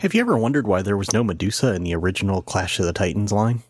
[0.00, 2.92] Have you ever wondered why there was no Medusa in the original Clash of the
[2.92, 3.62] Titans line?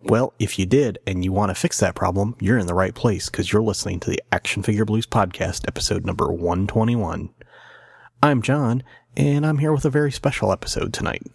[0.00, 2.94] Well, if you did and you want to fix that problem, you're in the right
[2.94, 7.28] place because you're listening to the Action Figure Blues podcast, episode number 121.
[8.22, 8.84] I'm John,
[9.18, 11.26] and I'm here with a very special episode tonight.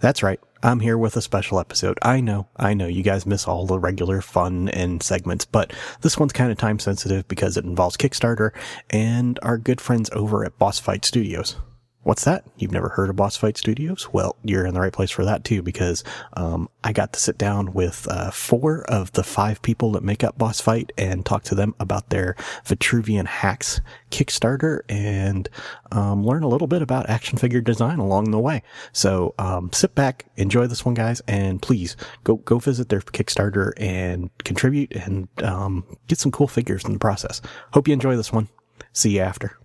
[0.00, 0.40] That's right.
[0.62, 1.98] I'm here with a special episode.
[2.02, 6.18] I know, I know you guys miss all the regular fun and segments, but this
[6.18, 8.50] one's kind of time sensitive because it involves Kickstarter
[8.90, 11.56] and our good friends over at Boss Fight Studios.
[12.04, 12.44] What's that?
[12.56, 14.08] You've never heard of Boss Fight Studios?
[14.12, 17.36] Well, you're in the right place for that too, because um, I got to sit
[17.36, 21.42] down with uh, four of the five people that make up Boss Fight and talk
[21.44, 25.50] to them about their Vitruvian Hacks Kickstarter and
[25.92, 28.62] um, learn a little bit about action figure design along the way.
[28.92, 33.72] So um, sit back, enjoy this one, guys, and please go go visit their Kickstarter
[33.76, 37.42] and contribute and um, get some cool figures in the process.
[37.72, 38.48] Hope you enjoy this one.
[38.92, 39.58] See you after.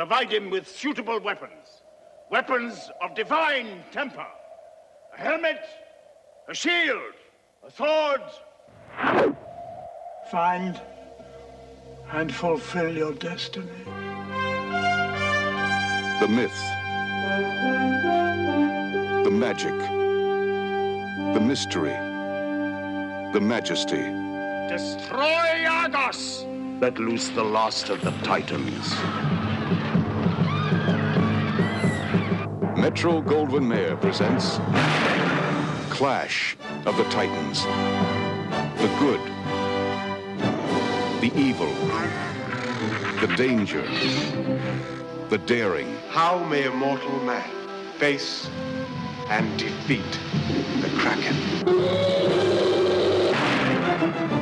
[0.00, 1.82] Provide him with suitable weapons.
[2.30, 4.26] Weapons of divine temper.
[5.14, 5.60] A helmet,
[6.48, 7.12] a shield,
[7.62, 8.22] a sword.
[10.30, 10.80] Find
[12.12, 13.68] and fulfill your destiny.
[16.20, 16.60] The myth.
[19.24, 19.78] The magic.
[21.34, 21.98] The mystery.
[23.34, 24.04] The majesty.
[24.70, 26.46] Destroy Argos!
[26.80, 28.94] Let loose the last of the Titans.
[32.80, 34.56] Metro Goldwyn Mayer presents
[35.90, 37.62] Clash of the Titans.
[38.80, 39.20] The good.
[41.20, 41.70] The evil.
[43.20, 43.82] The danger.
[45.28, 45.94] The daring.
[46.08, 47.50] How may a mortal man
[47.98, 48.48] face
[49.28, 50.18] and defeat
[50.80, 51.36] the Kraken?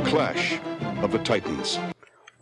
[0.04, 0.60] Clash
[1.02, 1.80] of the Titans.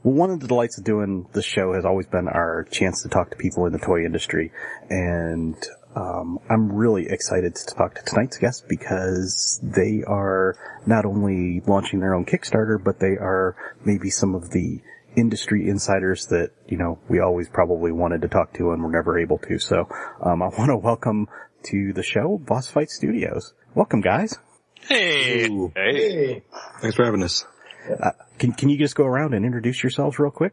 [0.03, 3.09] Well, one of the delights of doing this show has always been our chance to
[3.09, 4.53] talk to people in the toy industry,
[4.91, 5.56] and
[5.97, 12.01] um, I'm really excited to talk to tonight's guest because they are not only launching
[12.01, 14.83] their own Kickstarter, but they are maybe some of the
[15.17, 19.19] industry insiders that you know we always probably wanted to talk to and were never
[19.19, 19.59] able to.
[19.59, 19.89] So
[20.23, 21.29] um, I want to welcome
[21.71, 23.55] to the show Boss Fight Studios.
[23.75, 24.39] Welcome, guys.
[24.75, 25.49] Hey.
[25.75, 26.43] Hey.
[26.83, 27.47] Thanks for having us.
[27.89, 30.53] Uh, can can you just go around and introduce yourselves real quick?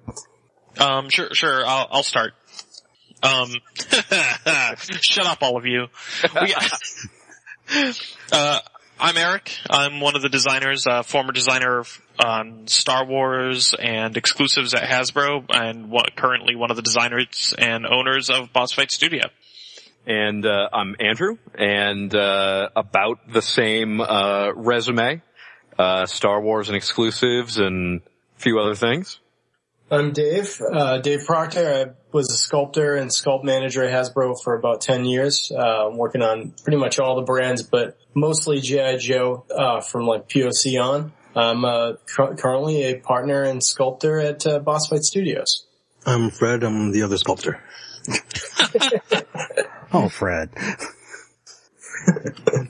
[0.80, 1.66] Um, sure, sure.
[1.66, 2.34] I'll, I'll start.
[3.24, 3.54] Um,
[5.02, 5.88] shut up, all of you.
[6.42, 6.54] We,
[8.34, 8.60] uh,
[9.00, 9.52] I'm Eric.
[9.70, 14.84] I'm one of the designers, uh, former designer of um, Star Wars and exclusives at
[14.84, 19.28] Hasbro, and what, currently one of the designers and owners of Boss Fight Studio.
[20.06, 25.22] And uh, I'm Andrew, and uh, about the same uh, resume,
[25.80, 28.02] uh, Star Wars and exclusives, and
[28.38, 29.20] a few other things.
[29.94, 31.72] I'm Dave, uh, Dave Proctor.
[31.72, 36.24] I was a sculptor and sculpt manager at Hasbro for about 10 years, uh, working
[36.24, 38.98] on pretty much all the brands, but mostly G.I.
[38.98, 41.14] Joe, uh, from like POC on.
[41.36, 45.66] I'm, uh, cu- currently a partner and sculptor at, uh, Boss Fight Studios.
[46.08, 46.64] I'm Fred.
[46.64, 47.62] I'm the other sculptor.
[49.96, 50.50] Oh, Fred.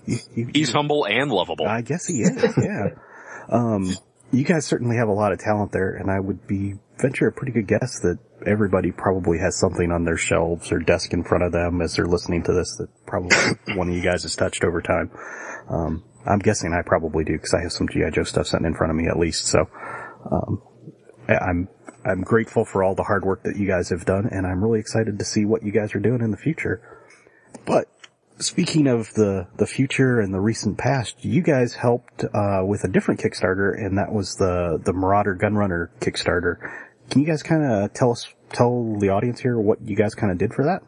[0.05, 1.65] You- you- He's humble and lovable.
[1.65, 2.89] I guess he is, yeah.
[3.47, 3.95] um,
[4.33, 7.31] you guys certainly have a lot of talent there, and I would be venture a
[7.31, 11.43] pretty good guess that everybody probably has something on their shelves or desk in front
[11.43, 13.37] of them as they're listening to this that probably
[13.75, 15.11] one of you guys has touched over time.
[15.69, 18.73] Um, I'm guessing I probably do because I have some GI Joe stuff sitting in
[18.73, 19.45] front of me at least.
[19.45, 19.69] So,
[20.31, 20.61] um,
[21.27, 21.69] I'm
[22.03, 24.79] I'm grateful for all the hard work that you guys have done, and I'm really
[24.79, 26.81] excited to see what you guys are doing in the future.
[27.65, 27.87] But
[28.39, 32.87] speaking of the, the future and the recent past, you guys helped, uh, with a
[32.87, 36.57] different Kickstarter and that was the, the Marauder Gunrunner Kickstarter.
[37.09, 40.31] Can you guys kind of tell us, tell the audience here what you guys kind
[40.31, 40.83] of did for that?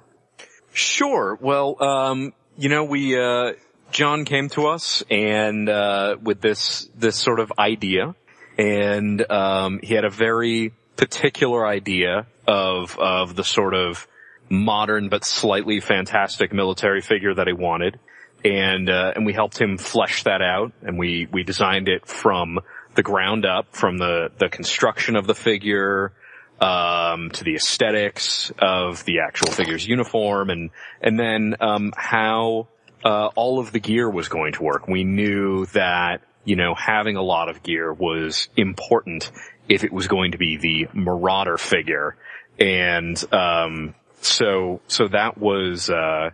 [0.74, 1.38] Sure.
[1.39, 3.53] Well, um, you know, we, uh,
[3.92, 8.15] John came to us and, uh, with this, this sort of idea
[8.57, 14.07] and, um, he had a very particular idea of, of the sort of
[14.50, 18.00] modern but slightly fantastic military figure that he wanted.
[18.45, 22.59] and uh, and we helped him flesh that out, and we we designed it from
[22.95, 26.13] the ground up, from the the construction of the figure
[26.62, 30.69] um, to the aesthetics of the actual figure's uniform, and
[31.01, 32.68] and then um, how
[33.03, 34.88] uh, all of the gear was going to work.
[34.88, 39.31] We knew that you know having a lot of gear was important
[39.68, 42.15] if it was going to be the Marauder figure,
[42.59, 43.95] and um,
[44.25, 45.89] so so that was.
[45.89, 46.31] Uh,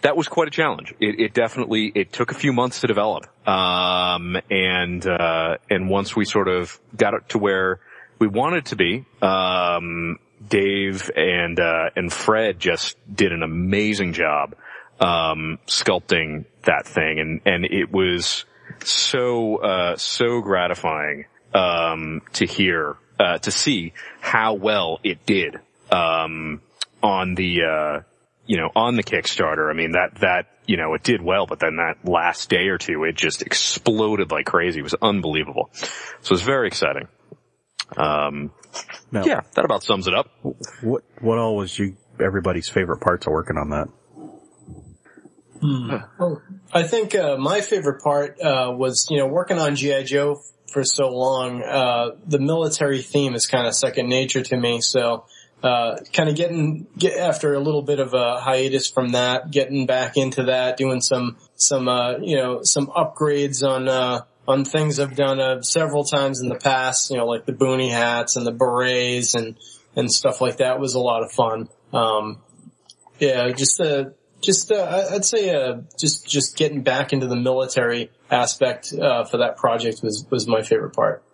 [0.00, 0.94] that was quite a challenge.
[1.00, 6.14] It, it, definitely it took a few months to develop, um, and uh, and once
[6.14, 7.80] we sort of got it to where
[8.20, 14.54] we wanted to be, um, Dave and uh, and Fred just did an amazing job
[15.00, 18.44] um, sculpting that thing, and and it was
[18.84, 25.58] so uh, so gratifying um, to hear uh, to see how well it did
[25.90, 26.60] um,
[27.02, 28.00] on the uh,
[28.48, 31.60] you know, on the Kickstarter, I mean, that, that, you know, it did well, but
[31.60, 34.80] then that last day or two, it just exploded like crazy.
[34.80, 35.68] It was unbelievable.
[35.74, 35.84] So
[36.22, 37.08] it was very exciting.
[37.96, 38.50] Um,
[39.12, 40.30] Now- yeah, that about sums it up.
[40.80, 43.88] What what all was you everybody's favorite parts of working on that?
[45.60, 46.42] Well,
[46.72, 50.40] I think uh, my favorite part uh, was, you know, working on GI Joe
[50.72, 51.62] for so long.
[51.62, 55.24] Uh, the military theme is kind of second nature to me, so
[55.62, 59.86] uh, kind of getting get after a little bit of a hiatus from that, getting
[59.86, 65.00] back into that, doing some some uh, you know some upgrades on uh, on things
[65.00, 67.10] I've done uh, several times in the past.
[67.10, 69.56] You know, like the boonie hats and the berets and
[69.96, 71.68] and stuff like that was a lot of fun.
[71.92, 72.40] Um,
[73.18, 74.10] yeah, just uh,
[74.40, 79.24] just uh, I- I'd say uh, just just getting back into the military aspect uh,
[79.24, 81.24] for that project was was my favorite part.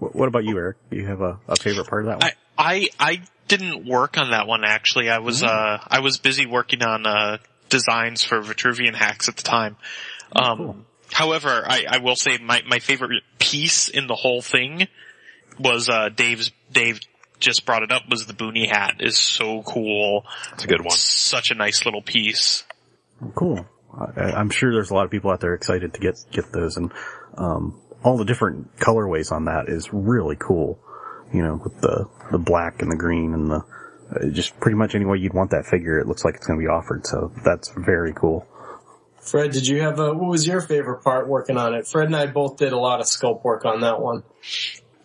[0.00, 0.76] What, what about you, Eric?
[0.90, 2.30] Do you have a, a favorite part of that one?
[2.30, 5.08] I, I, I didn't work on that one actually.
[5.08, 7.38] I was, uh, I was busy working on, uh,
[7.68, 9.76] designs for Vitruvian hacks at the time.
[10.34, 14.88] Um, however, I, I will say my, my favorite piece in the whole thing
[15.58, 17.00] was, uh, Dave's, Dave
[17.40, 20.26] just brought it up was the boonie hat is so cool.
[20.54, 20.90] It's a good one.
[20.90, 22.64] Such a nice little piece.
[23.34, 23.66] Cool.
[24.16, 26.76] I, I'm sure there's a lot of people out there excited to get get those,
[26.76, 26.92] and
[27.36, 30.78] um, all the different colorways on that is really cool.
[31.32, 33.64] You know, with the the black and the green and the
[34.10, 36.58] uh, just pretty much any way you'd want that figure, it looks like it's going
[36.58, 37.06] to be offered.
[37.06, 38.46] So that's very cool.
[39.20, 41.86] Fred, did you have a what was your favorite part working on it?
[41.86, 44.22] Fred and I both did a lot of sculpt work on that one.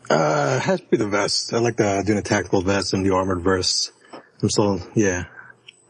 [0.10, 1.54] Uh, has to be the vest.
[1.54, 3.92] I like the doing the tactical vest and the armored vests.
[4.42, 5.26] I'm still, yeah.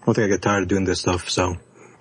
[0.02, 1.56] I don't think I get tired of doing this stuff, so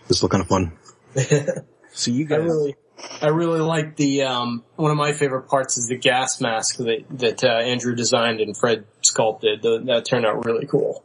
[0.08, 0.72] it's still kind of fun.
[1.94, 2.74] So you I guys, really,
[3.20, 7.04] I really like the um, one of my favorite parts is the gas mask that
[7.10, 9.62] that uh, Andrew designed and Fred sculpted.
[9.62, 11.04] The, that turned out really cool.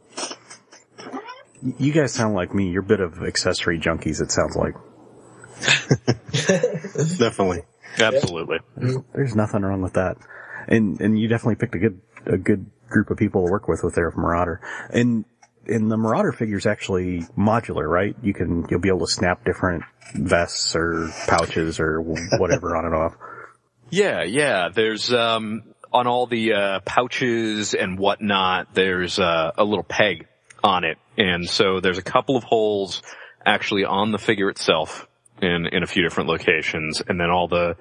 [1.78, 2.70] you guys sound like me.
[2.70, 4.20] You're a bit of accessory junkies.
[4.20, 4.74] It sounds like
[7.18, 7.62] Definitely.
[7.98, 8.58] Absolutely.
[9.12, 10.16] there's nothing wrong with that,
[10.68, 13.82] and and you definitely picked a good a good group of people to work with
[13.82, 14.60] with their Marauder,
[14.90, 15.24] and
[15.68, 18.16] and the Marauder figure's actually modular, right?
[18.22, 19.84] You can you'll be able to snap different
[20.14, 23.16] vests or pouches or whatever on and off.
[23.90, 24.68] Yeah, yeah.
[24.74, 25.62] There's um
[25.92, 28.74] on all the uh, pouches and whatnot.
[28.74, 30.26] There's uh, a little peg
[30.62, 33.02] on it, and so there's a couple of holes
[33.44, 35.06] actually on the figure itself
[35.40, 37.76] in in a few different locations, and then all the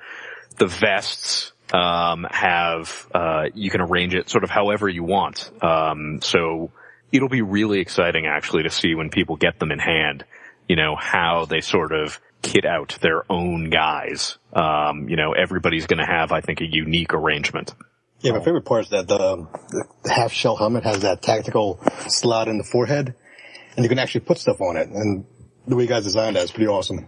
[0.57, 5.51] the vests um, have uh, you can arrange it sort of however you want.
[5.61, 6.71] Um, so
[7.11, 10.25] it'll be really exciting actually to see when people get them in hand.
[10.67, 14.37] You know how they sort of kit out their own guys.
[14.53, 17.73] Um, you know everybody's going to have I think a unique arrangement.
[18.21, 19.47] Yeah, my favorite part is that the,
[20.03, 23.13] the half shell helmet has that tactical slot in the forehead,
[23.75, 24.89] and you can actually put stuff on it.
[24.89, 25.25] And
[25.67, 27.07] the way you guys designed that is pretty awesome.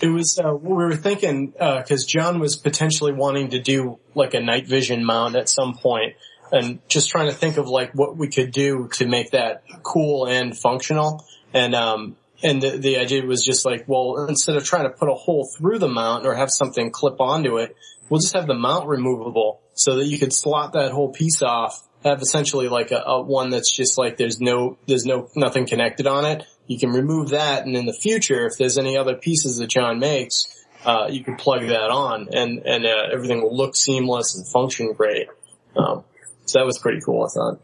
[0.00, 4.40] It was uh, we were thinking because John was potentially wanting to do like a
[4.40, 6.14] night vision mount at some point,
[6.52, 10.26] and just trying to think of like what we could do to make that cool
[10.26, 11.24] and functional.
[11.54, 15.08] And um, and the, the idea was just like, well, instead of trying to put
[15.08, 17.74] a hole through the mount or have something clip onto it,
[18.08, 21.88] we'll just have the mount removable so that you could slot that whole piece off.
[22.04, 26.06] Have essentially like a, a one that's just like there's no there's no nothing connected
[26.06, 26.44] on it.
[26.66, 30.00] You can remove that, and in the future, if there's any other pieces that John
[30.00, 34.46] makes, uh, you can plug that on, and and uh, everything will look seamless and
[34.48, 35.28] function great.
[35.76, 36.02] Um,
[36.46, 37.62] so that was pretty cool, I thought.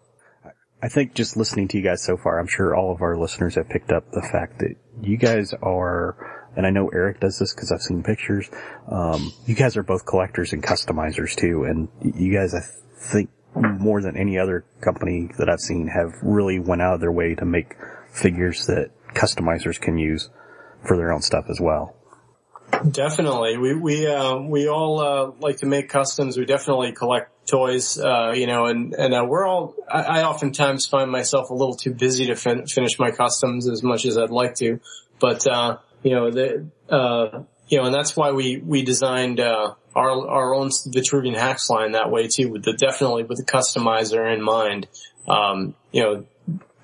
[0.82, 3.56] I think just listening to you guys so far, I'm sure all of our listeners
[3.56, 7.52] have picked up the fact that you guys are, and I know Eric does this
[7.52, 8.48] because I've seen pictures.
[8.90, 12.60] Um, you guys are both collectors and customizers too, and you guys, I
[13.10, 17.10] think, more than any other company that I've seen, have really went out of their
[17.12, 17.74] way to make
[18.12, 20.30] figures that customizers can use.
[20.86, 21.94] for their own stuff as well.
[22.90, 23.56] Definitely.
[23.58, 26.36] We, we, uh, we all, uh, like to make customs.
[26.36, 30.86] We definitely collect toys, uh, you know, and, and, uh, we're all, I, I oftentimes
[30.86, 34.30] find myself a little too busy to fin- finish my customs as much as I'd
[34.30, 34.80] like to.
[35.18, 39.74] But, uh, you know, the, uh, you know, and that's why we, we designed, uh,
[39.96, 44.32] our, our own Vitruvian hacks line that way too, with the, definitely with the customizer
[44.32, 44.86] in mind.
[45.26, 46.26] Um, you know,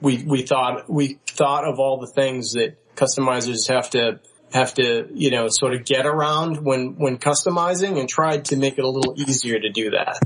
[0.01, 4.21] we, we thought, we thought of all the things that customizers have to,
[4.53, 8.79] have to, you know, sort of get around when, when customizing and tried to make
[8.79, 10.19] it a little easier to do that.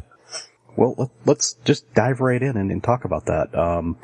[0.79, 3.53] Well, let- let's just dive right in and, and talk about that.
[3.53, 3.97] Um,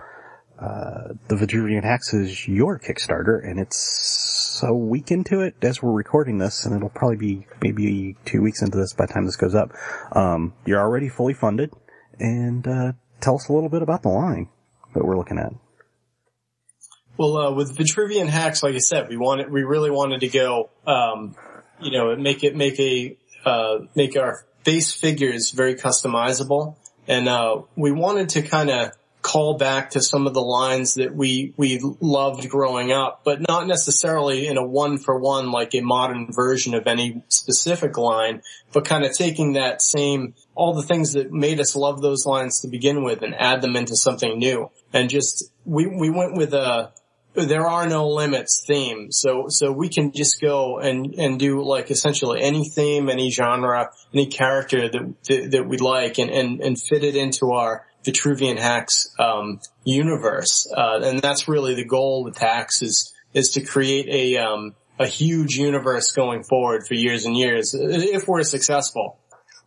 [0.59, 5.93] uh, the Vitruvian Hacks is your Kickstarter, and it's a week into it as we're
[5.93, 9.37] recording this, and it'll probably be maybe two weeks into this by the time this
[9.37, 9.71] goes up.
[10.11, 11.71] Um, you're already fully funded,
[12.19, 14.49] and uh, tell us a little bit about the line
[14.95, 15.53] that we're looking at.
[17.17, 20.71] Well, uh, with Vitruvian hacks, like I said, we wanted, we really wanted to go,
[20.89, 21.37] um,
[21.81, 26.77] you know, make it, make a, uh, make our base figures very customizable.
[27.07, 28.93] And, uh, we wanted to kind of
[29.25, 33.67] call back to some of the lines that we, we loved growing up, but not
[33.67, 38.43] necessarily in a one for one, like a modern version of any specific line,
[38.73, 42.61] but kind of taking that same, all the things that made us love those lines
[42.61, 44.71] to begin with and add them into something new.
[44.93, 46.93] And just, we, we went with a,
[47.35, 49.11] there are no limits theme.
[49.11, 53.91] So, so we can just go and, and do like essentially any theme, any genre,
[54.13, 58.59] any character that, that, that we like and, and, and fit it into our Vitruvian
[58.59, 60.71] Hacks, um, universe.
[60.77, 65.07] Uh, and that's really the goal with Hacks is, is to create a, um, a
[65.07, 69.19] huge universe going forward for years and years if we're successful.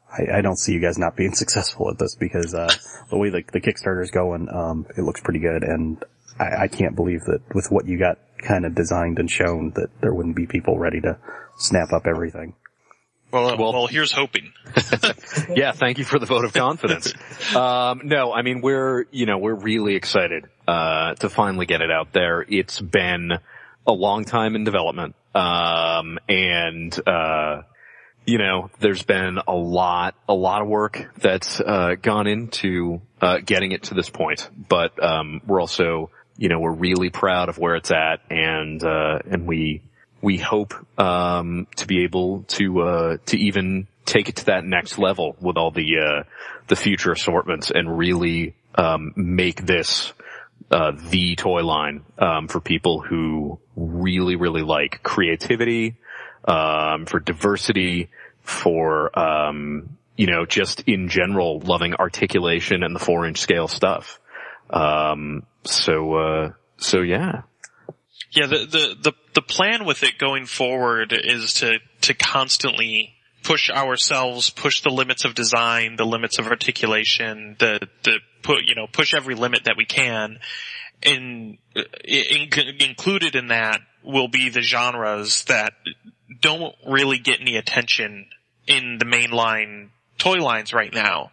[0.10, 2.74] I, I don't see you guys not being successful at this because uh,
[3.10, 6.04] the way the, the Kickstarter is going, um, it looks pretty good, and
[6.40, 9.90] I, I can't believe that with what you got kind of designed and shown that
[10.02, 11.18] there wouldn't be people ready to
[11.58, 12.54] snap up everything.
[13.32, 14.54] Well, uh, well, here's hoping.
[15.56, 17.14] yeah, thank you for the vote of confidence.
[17.56, 21.92] um, no, I mean we're you know we're really excited uh, to finally get it
[21.92, 22.46] out there.
[22.48, 23.34] It's been
[23.86, 27.64] a long time in development, um, and uh,
[28.26, 33.40] you know there's been a lot a lot of work that's uh, gone into uh,
[33.46, 34.50] getting it to this point.
[34.70, 39.20] But um, we're also you know we're really proud of where it's at, and uh,
[39.30, 39.82] and we
[40.22, 44.98] we hope um, to be able to uh, to even take it to that next
[44.98, 46.24] level with all the uh,
[46.68, 50.14] the future assortments and really um, make this
[50.72, 55.96] uh, the toy line um, for people who really really like creativity,
[56.46, 58.10] um, for diversity,
[58.42, 64.20] for um, you know just in general loving articulation and the four inch scale stuff.
[64.70, 67.42] Um, so uh, so yeah.
[68.32, 73.70] Yeah, the, the, the, the plan with it going forward is to, to constantly push
[73.70, 78.88] ourselves, push the limits of design, the limits of articulation, the, the put, you know,
[78.92, 80.40] push every limit that we can.
[81.02, 81.58] And
[82.04, 85.74] in, included in that will be the genres that
[86.42, 88.28] don't really get any attention
[88.68, 91.32] in the mainline toy lines right now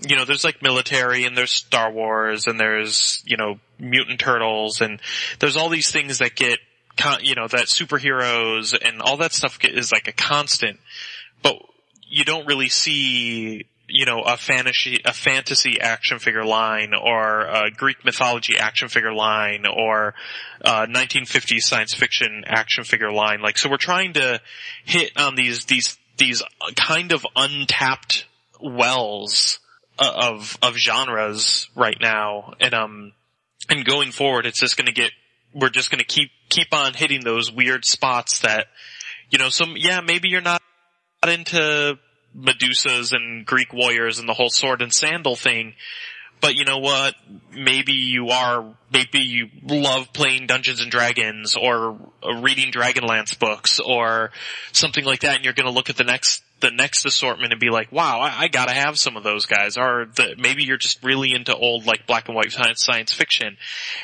[0.00, 4.80] you know, there's like military and there's Star Wars and there's, you know, mutant turtles
[4.80, 5.00] and
[5.38, 6.58] there's all these things that get,
[7.20, 10.78] you know, that superheroes and all that stuff is like a constant,
[11.42, 11.56] but
[12.08, 17.70] you don't really see, you know, a fantasy, a fantasy action figure line or a
[17.70, 20.14] Greek mythology action figure line or
[20.60, 23.40] a 1950s science fiction action figure line.
[23.40, 24.40] Like, so we're trying to
[24.84, 26.42] hit on these, these, these
[26.76, 28.26] kind of untapped
[28.60, 29.58] wells
[29.98, 33.12] of of genres right now, and um,
[33.68, 35.10] and going forward, it's just going to get.
[35.54, 38.66] We're just going to keep keep on hitting those weird spots that,
[39.30, 40.60] you know, some yeah, maybe you're not
[41.26, 41.98] into
[42.36, 45.74] Medusas and Greek warriors and the whole sword and sandal thing,
[46.40, 47.14] but you know what?
[47.52, 51.98] Maybe you are, maybe you love playing Dungeons and Dragons or
[52.40, 54.30] reading Dragonlance books or
[54.72, 57.70] something like that and you're gonna look at the next, the next assortment and be
[57.70, 59.76] like, wow, I, I gotta have some of those guys.
[59.76, 63.56] Or the, maybe you're just really into old like black and white science, science fiction.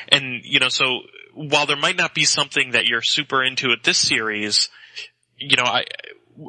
[0.09, 0.85] And you know, so
[1.33, 4.69] while there might not be something that you're super into at this series,
[5.37, 5.85] you know, I,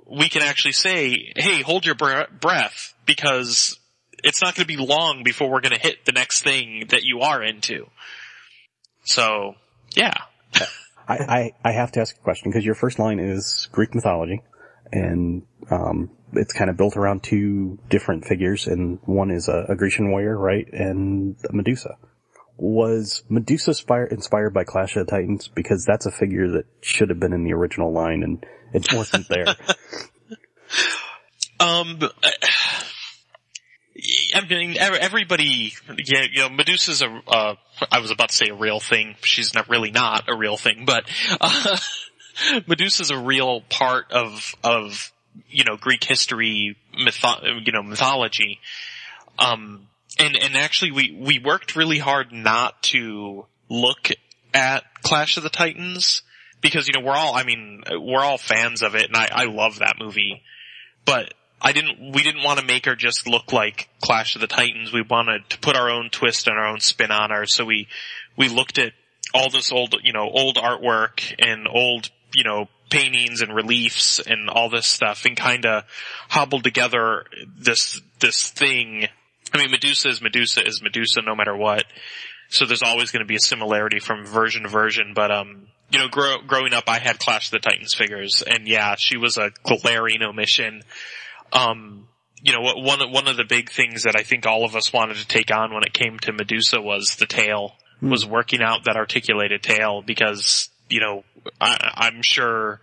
[0.06, 3.78] we can actually say, hey, hold your bre- breath because
[4.22, 7.02] it's not going to be long before we're going to hit the next thing that
[7.02, 7.86] you are into.
[9.04, 9.54] So,
[9.94, 10.14] yeah.
[11.06, 14.40] I, I, I have to ask a question because your first line is Greek mythology
[14.92, 19.76] and, um, it's kind of built around two different figures and one is a, a
[19.76, 20.66] Grecian warrior, right?
[20.72, 21.96] And Medusa.
[22.56, 25.48] was Medusa inspired, inspired by Clash of the Titans?
[25.48, 29.28] Because that's a figure that should have been in the original line and it wasn't
[29.28, 29.46] there.
[31.60, 32.00] Um,
[34.34, 35.72] I mean, ev- everybody,
[36.04, 37.54] yeah, you know, Medusa's a, uh,
[37.90, 39.14] I was about to say a real thing.
[39.22, 41.04] She's not really not a real thing, but,
[41.40, 41.76] uh,
[42.66, 45.12] Medusa's a real part of, of,
[45.48, 48.60] you know, Greek history, mytho- you know, mythology.
[49.38, 49.88] Um,
[50.18, 54.10] and, and actually we, we worked really hard not to look
[54.52, 56.22] at Clash of the Titans
[56.60, 59.44] because, you know, we're all, I mean, we're all fans of it and I, I
[59.44, 60.42] love that movie,
[61.04, 64.46] but I didn't, we didn't want to make her just look like Clash of the
[64.46, 64.92] Titans.
[64.92, 67.46] We wanted to put our own twist and our own spin on her.
[67.46, 67.88] So we,
[68.36, 68.92] we looked at
[69.32, 74.48] all this old, you know, old artwork and old, you know, paintings and reliefs and
[74.48, 75.84] all this stuff and kind of
[76.28, 77.24] hobbled together
[77.58, 79.08] this, this thing.
[79.52, 81.84] I mean, Medusa is Medusa is Medusa no matter what.
[82.50, 85.98] So there's always going to be a similarity from version to version, but, um, you
[85.98, 89.36] know, grow, growing up, I had Clash of the Titans figures, and yeah, she was
[89.38, 90.82] a glaring omission.
[91.52, 92.08] Um,
[92.42, 95.16] you know, one one of the big things that I think all of us wanted
[95.16, 97.72] to take on when it came to Medusa was the tail,
[98.02, 101.24] was working out that articulated tail because you know
[101.60, 102.80] I, I'm sure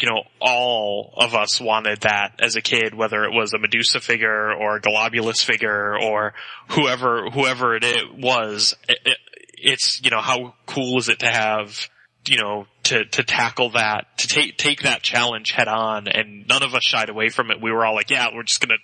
[0.00, 4.00] you know all of us wanted that as a kid, whether it was a Medusa
[4.00, 6.34] figure or a Globulus figure or
[6.68, 8.76] whoever whoever it, it was.
[8.88, 9.18] It, it,
[9.64, 11.88] it's you know how cool is it to have
[12.26, 16.62] you know, to, to tackle that, to take, take that challenge head on and none
[16.62, 17.60] of us shied away from it.
[17.60, 18.78] We were all like, yeah, we're just gonna,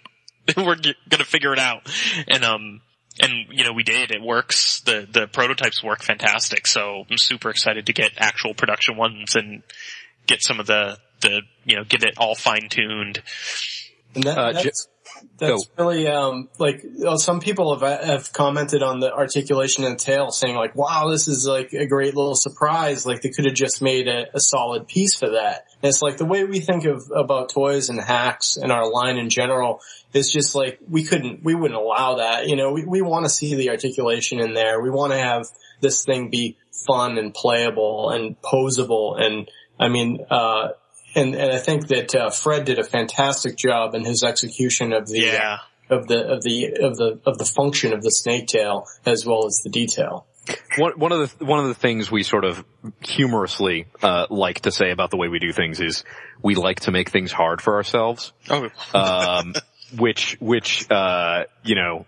[0.66, 0.76] we're
[1.08, 1.88] gonna figure it out.
[2.26, 2.80] And, um,
[3.20, 4.10] and, you know, we did.
[4.10, 4.80] It works.
[4.80, 6.66] The, the prototypes work fantastic.
[6.66, 9.62] So I'm super excited to get actual production ones and
[10.26, 13.22] get some of the, the, you know, get it all fine tuned.
[14.14, 14.88] And that, Uh, that's,
[15.38, 16.84] that's really, um, like,
[17.16, 21.26] some people have, have commented on the articulation and the tail saying like, wow, this
[21.26, 23.04] is like a great little surprise.
[23.06, 25.64] Like they could have just made a, a solid piece for that.
[25.82, 29.16] And it's like the way we think of, about toys and hacks and our line
[29.16, 29.80] in general
[30.12, 32.48] is just like, we couldn't, we wouldn't allow that.
[32.48, 34.80] You know, we, we want to see the articulation in there.
[34.80, 35.46] We want to have
[35.80, 39.20] this thing be fun and playable and posable.
[39.20, 40.68] And I mean, uh,
[41.14, 45.06] and, and I think that uh, Fred did a fantastic job in his execution of
[45.08, 45.58] the Yeah.
[45.90, 49.46] of the of the of the of the function of the snake tail as well
[49.46, 50.26] as the detail.
[50.78, 52.64] One, one of the one of the things we sort of
[53.00, 56.04] humorously uh, like to say about the way we do things is
[56.42, 58.32] we like to make things hard for ourselves.
[58.50, 59.54] Oh, um,
[59.96, 62.06] which which uh, you know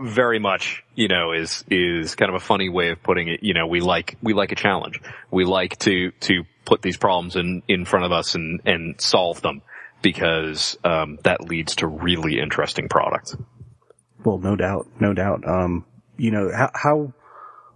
[0.00, 3.42] very much you know is is kind of a funny way of putting it.
[3.42, 5.00] You know, we like we like a challenge.
[5.30, 9.42] We like to to put these problems in in front of us and and solve
[9.42, 9.62] them
[10.04, 13.34] because um, that leads to really interesting products.
[14.22, 15.48] Well, no doubt, no doubt.
[15.48, 17.12] Um, you know, how, how,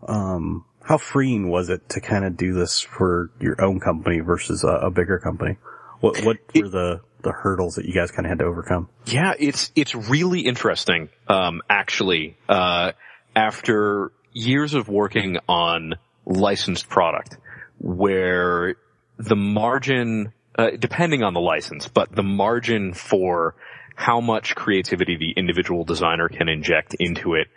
[0.06, 4.62] um, how freeing was it to kind of do this for your own company versus
[4.62, 5.56] a, a bigger company?
[6.00, 8.88] What, what were the, the hurdles that you guys kind of had to overcome?
[9.06, 11.08] Yeah, it's it's really interesting.
[11.28, 12.92] Um, actually, uh,
[13.34, 17.36] after years of working on licensed product,
[17.78, 18.76] where
[19.18, 23.54] the margin, uh, depending on the license, but the margin for
[23.96, 27.48] how much creativity the individual designer can inject into it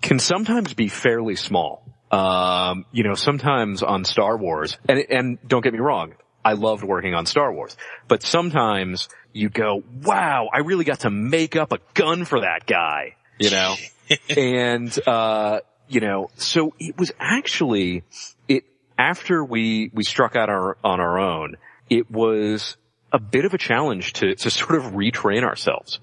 [0.00, 1.84] can sometimes be fairly small.
[2.10, 6.82] Um, you know, sometimes on Star Wars, and and don't get me wrong, I loved
[6.82, 7.76] working on Star Wars,
[8.08, 12.66] but sometimes you go, wow, I really got to make up a gun for that
[12.66, 13.74] guy, you know,
[14.36, 18.04] and uh, you know, so it was actually
[18.48, 18.64] it
[18.98, 21.56] after we we struck out our on our own,
[21.88, 22.76] it was
[23.12, 26.00] a bit of a challenge to to sort of retrain ourselves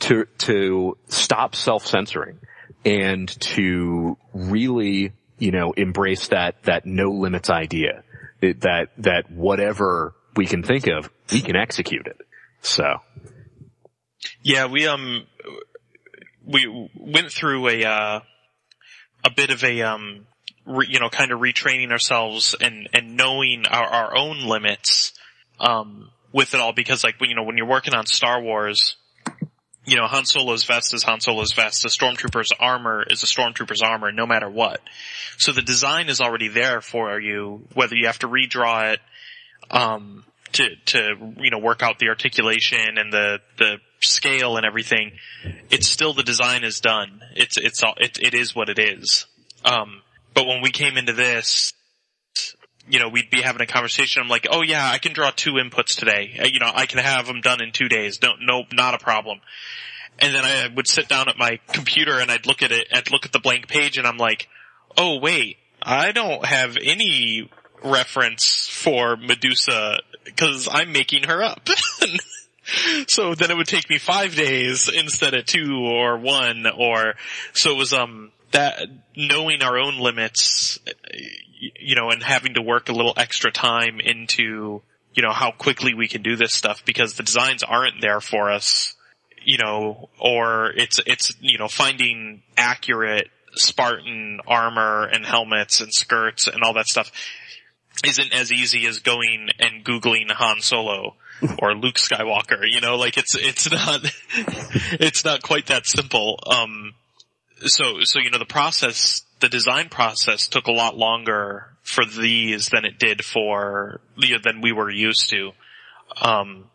[0.00, 2.38] to to stop self censoring
[2.84, 8.02] and to really you know embrace that that no limits idea
[8.40, 12.16] That that whatever we can think of we can execute it.
[12.62, 12.84] So.
[14.42, 15.26] Yeah, we um
[16.46, 18.20] we went through a uh
[19.24, 20.26] a bit of a um
[20.66, 25.12] re, you know kind of retraining ourselves and and knowing our our own limits
[25.58, 28.96] um with it all because like you know when you're working on Star Wars
[29.84, 33.82] you know Han Solo's vest is Han Solo's vest, a stormtrooper's armor is a stormtrooper's
[33.82, 34.80] armor no matter what.
[35.38, 39.00] So the design is already there for you whether you have to redraw it
[39.70, 45.12] um to to you know work out the articulation and the the scale and everything.
[45.70, 47.20] It's still the design is done.
[47.34, 49.26] It's it's all it, it is what it is.
[49.64, 50.02] Um
[50.34, 51.72] but when we came into this
[52.90, 54.22] you know we'd be having a conversation.
[54.22, 56.38] I'm like oh yeah i can draw two inputs today.
[56.40, 58.18] Uh, you know i can have them done in two days.
[58.18, 59.40] Don't no not a problem.
[60.18, 63.10] And then I would sit down at my computer and I'd look at it, I'd
[63.10, 64.48] look at the blank page and I'm like,
[64.96, 67.48] oh wait, I don't have any
[67.82, 71.66] reference for Medusa because I'm making her up.
[73.08, 77.14] so then it would take me five days instead of two or one or,
[77.54, 78.80] so it was, um, that
[79.16, 80.80] knowing our own limits,
[81.60, 84.82] you know, and having to work a little extra time into,
[85.14, 88.50] you know, how quickly we can do this stuff because the designs aren't there for
[88.50, 88.94] us,
[89.44, 96.46] you know, or it's, it's, you know, finding accurate Spartan armor and helmets and skirts
[96.46, 97.12] and all that stuff
[98.04, 101.16] isn't as easy as going and Googling Han Solo
[101.58, 104.00] or Luke Skywalker, you know, like it's, it's not,
[104.92, 106.38] it's not quite that simple.
[106.46, 106.94] Um,
[107.66, 112.68] so, so, you know, the process, the design process took a lot longer for these
[112.68, 115.52] than it did for, you know, than we were used to.
[116.20, 116.66] Um,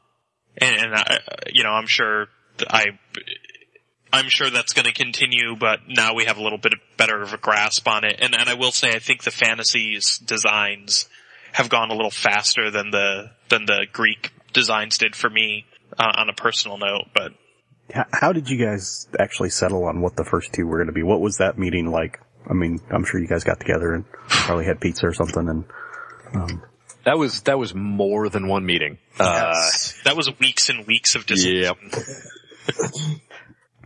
[0.58, 1.20] and, and I,
[1.54, 2.28] you know, I'm sure
[2.68, 2.86] I,
[4.12, 7.34] I'm sure that's going to continue, but now we have a little bit better of
[7.34, 8.18] a grasp on it.
[8.20, 11.08] And, and I will say, I think the fantasies designs
[11.52, 15.66] have gone a little faster than the, than the Greek designs did for me,
[15.98, 17.34] uh, on a personal note, but.
[17.94, 20.94] How, how did you guys actually settle on what the first two were going to
[20.94, 21.04] be?
[21.04, 22.20] What was that meeting like?
[22.50, 25.64] I mean, I'm sure you guys got together and probably had pizza or something and,
[26.34, 26.64] um,
[27.06, 28.98] That was, that was more than one meeting.
[29.20, 29.54] Uh,
[30.04, 31.92] that was weeks and weeks of discussion.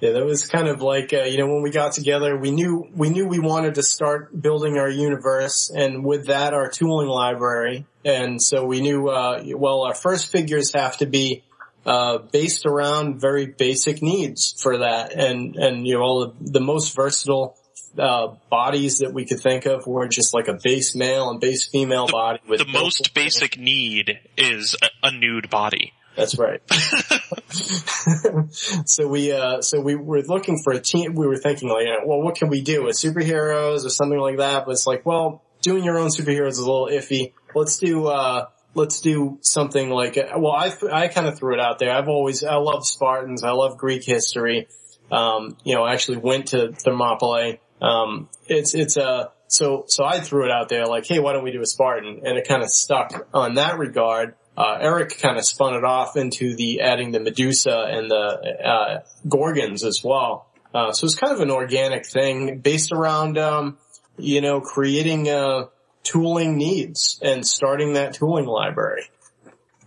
[0.02, 2.88] Yeah, that was kind of like uh, you know when we got together, we knew
[2.96, 7.86] we knew we wanted to start building our universe, and with that, our tooling library.
[8.06, 11.44] And so we knew, uh, well, our first figures have to be
[11.86, 16.62] uh, based around very basic needs for that, and and you know all the, the
[16.62, 17.58] most versatile
[18.00, 21.68] uh, bodies that we could think of were just like a base male and base
[21.68, 22.40] female body.
[22.48, 25.94] With The most basic need is a, a nude body.
[26.16, 26.62] That's right.
[28.86, 31.14] so we, uh, so we were looking for a team.
[31.16, 34.66] We were thinking like, well, what can we do with superheroes or something like that?
[34.66, 37.34] But it's like, well, doing your own superheroes is a little iffy.
[37.56, 41.80] Let's do, uh, let's do something like, well, I, I kind of threw it out
[41.80, 41.92] there.
[41.92, 43.44] I've always, I love Spartans.
[43.44, 44.68] I love Greek history.
[45.12, 47.60] Um, you know, I actually went to Thermopylae.
[47.82, 51.44] Um, it's, it's a, so, so I threw it out there like, hey, why don't
[51.44, 52.22] we do a Spartan?
[52.24, 54.36] And it kind of stuck on that regard.
[54.56, 58.16] Uh, Eric kind of spun it off into the adding the Medusa and the
[58.64, 60.48] uh, Gorgons as well.
[60.74, 63.78] Uh, so it's kind of an organic thing based around, um,
[64.18, 65.66] you know, creating uh,
[66.04, 69.10] tooling needs and starting that tooling library.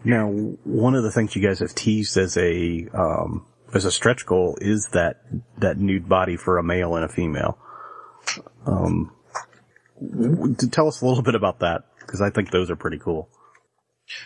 [0.04, 4.26] Now, one of the things you guys have teased as a um, as a stretch
[4.26, 5.22] goal is that
[5.58, 7.58] that nude body for a male and a female.
[8.66, 9.12] Um,
[10.00, 13.28] w- tell us a little bit about that because I think those are pretty cool.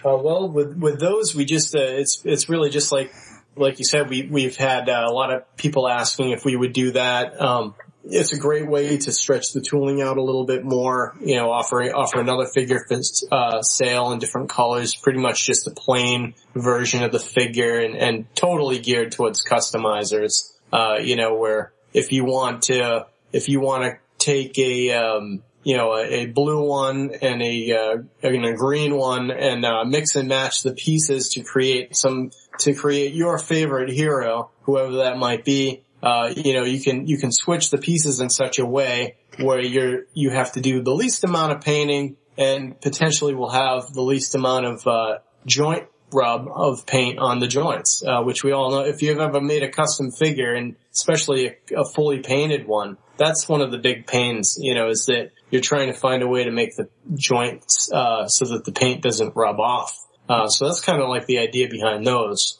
[0.04, 3.12] Uh, well, with with those, we just uh, it's it's really just like
[3.56, 6.72] like you said, we we've had uh, a lot of people asking if we would
[6.72, 7.40] do that.
[7.40, 7.74] Um,
[8.08, 11.16] it's a great way to stretch the tooling out a little bit more.
[11.20, 13.00] You know, offer offer another figure for
[13.32, 14.94] uh, sale in different colors.
[14.94, 20.52] Pretty much just a plain version of the figure, and, and totally geared towards customizers.
[20.72, 23.06] Uh, you know, where if you want to
[23.36, 27.72] if you want to take a um, you know, a, a blue one and a,
[27.72, 32.30] uh, and a green one and, uh, mix and match the pieces to create some,
[32.60, 35.82] to create your favorite hero, whoever that might be.
[36.00, 39.60] Uh, you know, you can, you can switch the pieces in such a way where
[39.60, 44.02] you're, you have to do the least amount of painting and potentially will have the
[44.02, 48.70] least amount of, uh, joint rub of paint on the joints, uh, which we all
[48.70, 52.98] know if you've ever made a custom figure and especially a, a fully painted one,
[53.16, 56.26] that's one of the big pains, you know, is that you're trying to find a
[56.26, 59.92] way to make the joints, uh, so that the paint doesn't rub off.
[60.28, 62.58] Uh, so that's kind of like the idea behind those.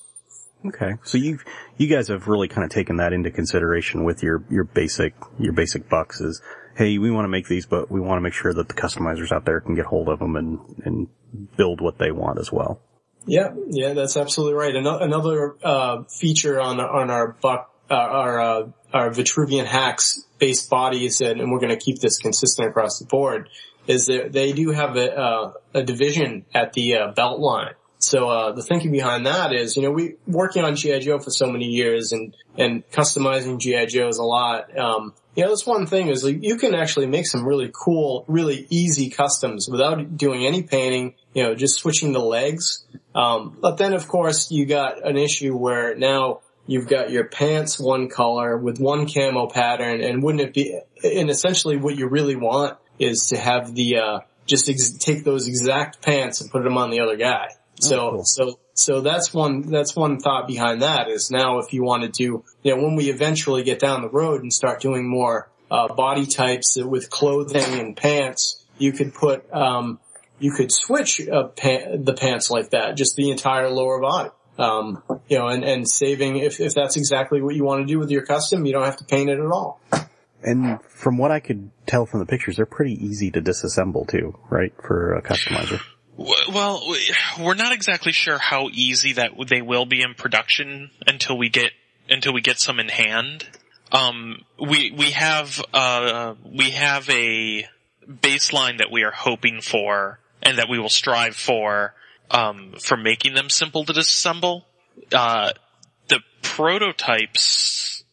[0.64, 1.38] Okay, so you
[1.76, 5.52] you guys have really kind of taken that into consideration with your your basic your
[5.52, 6.40] basic bucks is
[6.76, 9.30] hey we want to make these but we want to make sure that the customizers
[9.30, 11.08] out there can get hold of them and and
[11.56, 12.80] build what they want as well.
[13.26, 14.74] Yeah, yeah, that's absolutely right.
[14.74, 20.68] Ano- Another uh, feature on on our buck, uh, our uh, our Vitruvian hacks based
[20.70, 23.48] bodies, and, and we're going to keep this consistent across the board,
[23.86, 27.74] is that they do have a, uh, a division at the uh, belt line.
[27.98, 31.30] So uh, the thinking behind that is, you know, we working on GI Joe for
[31.30, 34.76] so many years and and customizing GI Joes a lot.
[34.78, 38.24] Um, you know, that's one thing is like, you can actually make some really cool,
[38.28, 41.14] really easy customs without doing any painting.
[41.32, 42.84] You know, just switching the legs.
[43.14, 47.78] Um, but then of course you got an issue where now you've got your pants
[47.78, 50.78] one color with one camo pattern, and wouldn't it be?
[51.02, 55.48] And essentially, what you really want is to have the uh, just ex- take those
[55.48, 57.48] exact pants and put them on the other guy.
[57.78, 58.24] So, cool.
[58.24, 62.44] so so that's one, that's one thought behind that is now if you wanted to,
[62.62, 66.26] you know, when we eventually get down the road and start doing more, uh, body
[66.26, 69.98] types with clothing and pants, you could put, um,
[70.38, 74.28] you could switch pa- the pants like that, just the entire lower body.
[74.58, 77.98] Um, you know, and, and saving, if, if that's exactly what you want to do
[77.98, 79.80] with your custom, you don't have to paint it at all.
[80.42, 84.38] And from what I could tell from the pictures, they're pretty easy to disassemble too,
[84.48, 84.72] right?
[84.86, 85.80] For a customizer.
[86.16, 91.36] Well, we- we're not exactly sure how easy that they will be in production until
[91.36, 91.72] we get
[92.08, 93.46] until we get some in hand.
[93.92, 97.66] Um, we we have uh, we have a
[98.08, 101.92] baseline that we are hoping for and that we will strive for
[102.30, 104.62] um, for making them simple to disassemble.
[105.12, 105.52] Uh,
[106.08, 108.04] the prototypes,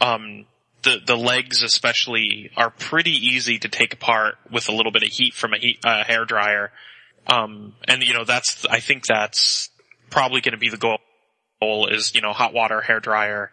[0.00, 0.46] um,
[0.82, 5.08] the the legs especially are pretty easy to take apart with a little bit of
[5.08, 6.72] heat from a heat, uh, hair dryer.
[7.26, 9.70] Um, and you know that's I think that's
[10.10, 10.98] probably going to be the goal.
[11.60, 13.50] Goal is you know hot water hair dryer,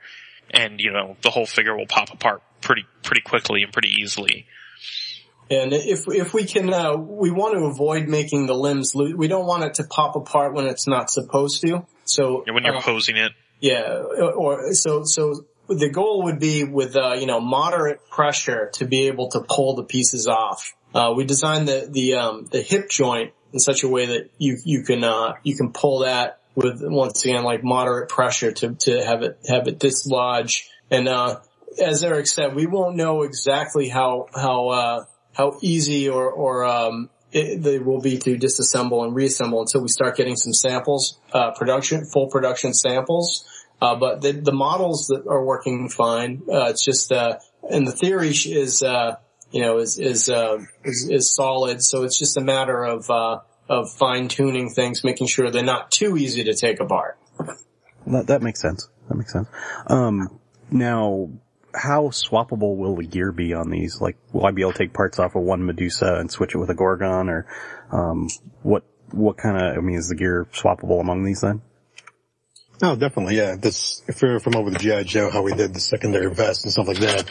[0.52, 4.46] and you know the whole figure will pop apart pretty pretty quickly and pretty easily.
[5.50, 8.94] And if if we can, uh, we want to avoid making the limbs.
[8.94, 11.86] Lo- we don't want it to pop apart when it's not supposed to.
[12.06, 14.04] So And when you're uh, posing it, Yeah,
[14.36, 19.08] or so so the goal would be with uh, you know moderate pressure to be
[19.08, 20.74] able to pull the pieces off.
[20.94, 24.58] Uh, we designed the the um, the hip joint in such a way that you
[24.66, 29.04] you can uh, you can pull that with once again like moderate pressure to to
[29.06, 30.70] have it have it dislodge.
[30.90, 31.40] And uh,
[31.82, 35.06] as Eric said, we won't know exactly how how uh,
[35.38, 39.90] how easy or or um, it, they will be to disassemble and reassemble until we
[39.90, 43.46] start getting some samples, uh, production, full production samples.
[43.80, 46.42] Uh, but the, the models that are working fine.
[46.52, 47.38] Uh, it's just, uh,
[47.70, 49.18] and the theory is, uh,
[49.52, 51.84] you know, is, is, uh, is, is solid.
[51.84, 55.92] So it's just a matter of, uh, of fine tuning things, making sure they're not
[55.92, 57.20] too easy to take apart.
[58.08, 58.90] That, that makes sense.
[59.10, 59.48] That makes sense.
[59.86, 60.40] Um,
[60.72, 61.30] now,
[61.78, 64.02] how swappable will the gear be on these?
[64.02, 66.58] Like, will I be able to take parts off of one Medusa and switch it
[66.58, 67.46] with a Gorgon, or
[67.92, 68.28] um,
[68.64, 68.84] what?
[69.12, 69.78] What kind of?
[69.78, 71.62] I mean, is the gear swappable among these then?
[72.82, 73.56] Oh, definitely, yeah.
[73.56, 75.04] This, if you're familiar with G.I.
[75.04, 77.30] Joe, how we did the secondary vest and stuff like that.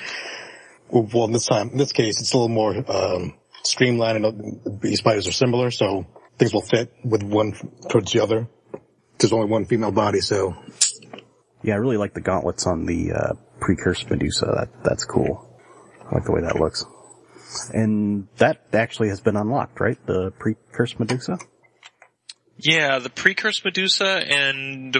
[0.88, 5.04] Well, this time, in this case, it's a little more, um, streamlined and the beast
[5.04, 6.06] fighters are similar, so
[6.38, 7.52] things will fit with one
[7.88, 8.48] towards the other.
[9.18, 10.56] There's only one female body, so.
[11.62, 14.46] Yeah, I really like the gauntlets on the uh, precursed Medusa.
[14.46, 15.48] That that's cool.
[16.10, 16.84] I like the way that looks.
[17.72, 19.98] And that actually has been unlocked, right?
[20.06, 21.38] The precursed Medusa.
[22.58, 24.96] yeah, the precursor Medusa and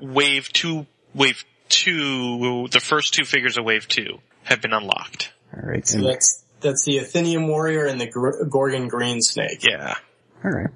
[0.00, 5.32] Wave Two, Wave Two, the first two figures of Wave Two have been unlocked.
[5.54, 5.86] All right.
[5.86, 8.06] So that's, that's the Athenian warrior and the
[8.50, 9.64] Gorgon green snake.
[9.64, 9.94] Yeah.
[10.44, 10.70] all right.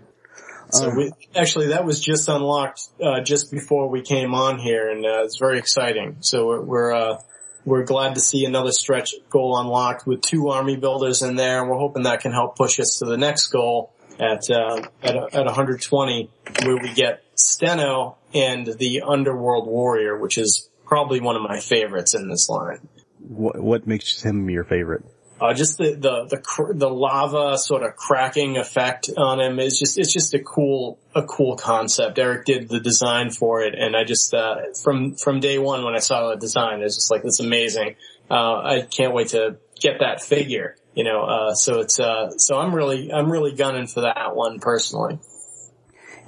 [0.74, 5.04] So we, actually that was just unlocked, uh, just before we came on here and,
[5.04, 6.16] uh, it's very exciting.
[6.20, 7.18] So we're, we're, uh,
[7.64, 11.70] we're glad to see another stretch goal unlocked with two army builders in there and
[11.70, 15.46] we're hoping that can help push us to the next goal at, uh, at, at
[15.46, 16.30] 120
[16.64, 22.14] where we get Stheno and the Underworld Warrior, which is probably one of my favorites
[22.14, 22.88] in this line.
[23.20, 25.04] What what makes him your favorite?
[25.40, 29.78] Uh, just the, the, the, cr- the lava sort of cracking effect on him is
[29.78, 32.18] just, it's just a cool, a cool concept.
[32.18, 35.94] Eric did the design for it and I just, uh, from, from day one when
[35.94, 37.96] I saw the design, it's just like, it's amazing.
[38.30, 42.58] Uh, I can't wait to get that figure, you know, uh, so it's, uh, so
[42.58, 45.18] I'm really, I'm really gunning for that one personally.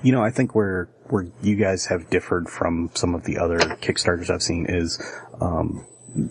[0.03, 3.59] You know, I think where where you guys have differed from some of the other
[3.59, 5.01] Kickstarters I've seen is,
[5.41, 5.87] um,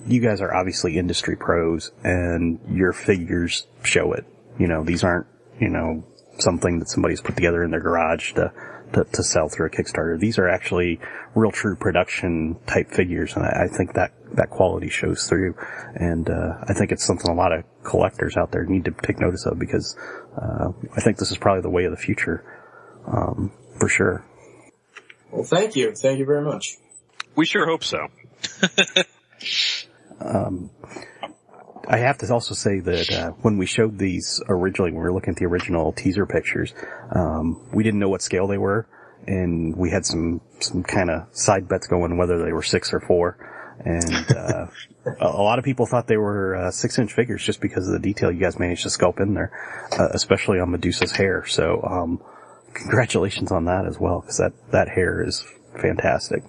[0.08, 4.26] you guys are obviously industry pros, and your figures show it.
[4.60, 5.28] You know, these aren't
[5.60, 6.04] you know
[6.40, 8.52] something that somebody's put together in their garage to
[8.94, 10.20] to, to sell through a Kickstarter.
[10.20, 11.00] These are actually
[11.34, 15.56] real, true production type figures, and I, I think that that quality shows through.
[15.96, 19.20] And uh, I think it's something a lot of collectors out there need to take
[19.20, 19.98] notice of because
[20.38, 22.44] uh, I think this is probably the way of the future
[23.08, 24.26] um, for sure.
[25.32, 25.94] Well, thank you.
[25.94, 26.78] Thank you very much.
[27.36, 28.08] We sure hope so.
[30.20, 30.70] Um,
[31.88, 35.14] I have to also say that uh, when we showed these originally, when we were
[35.14, 36.74] looking at the original teaser pictures,
[37.12, 38.88] um, we didn't know what scale they were,
[39.28, 43.00] and we had some some kind of side bets going whether they were six or
[43.00, 43.38] four.
[43.84, 44.68] And uh,
[45.20, 48.00] a, lot of people thought they were uh, six inch figures just because of the
[48.00, 49.52] detail you guys managed to sculpt in there,
[50.00, 51.46] uh, especially on Medusa's hair.
[51.46, 52.22] So um,
[52.74, 55.46] congratulations on that as well, because that that hair is
[55.82, 56.44] fantastic.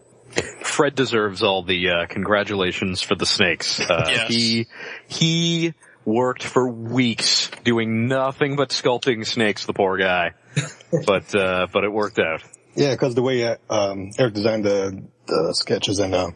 [0.63, 3.81] Fred deserves all the uh, congratulations for the snakes.
[3.81, 4.29] Uh, Yes.
[4.29, 4.67] He
[5.09, 9.67] he worked for weeks doing nothing but sculpting snakes.
[9.67, 10.35] The poor guy,
[11.07, 12.43] but uh, but it worked out.
[12.75, 16.31] Yeah, because the way uh, um, Eric designed the, the sketches, and uh,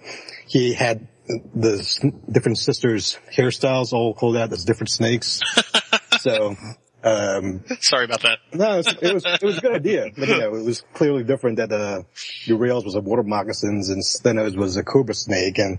[0.47, 1.07] he had
[1.55, 5.41] the different sisters' hairstyles all called out as different snakes.
[6.21, 6.57] so,
[7.03, 8.39] um, Sorry about that.
[8.53, 10.11] no, it was, it was it was a good idea.
[10.17, 12.03] But, you know, it was clearly different that uh,
[12.45, 15.79] Euryale's was a water moccasins and Stheno's was a cobra snake, and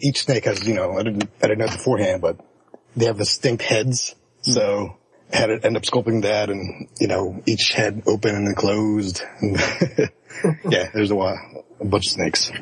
[0.00, 2.38] each snake has, you know, I didn't I didn't know beforehand, but
[2.96, 4.14] they have distinct heads.
[4.42, 4.96] So
[5.32, 9.22] I had to end up sculpting that, and you know, each head open and closed.
[9.40, 9.56] And
[10.70, 11.36] yeah, there's a, wa-
[11.80, 12.52] a bunch of snakes.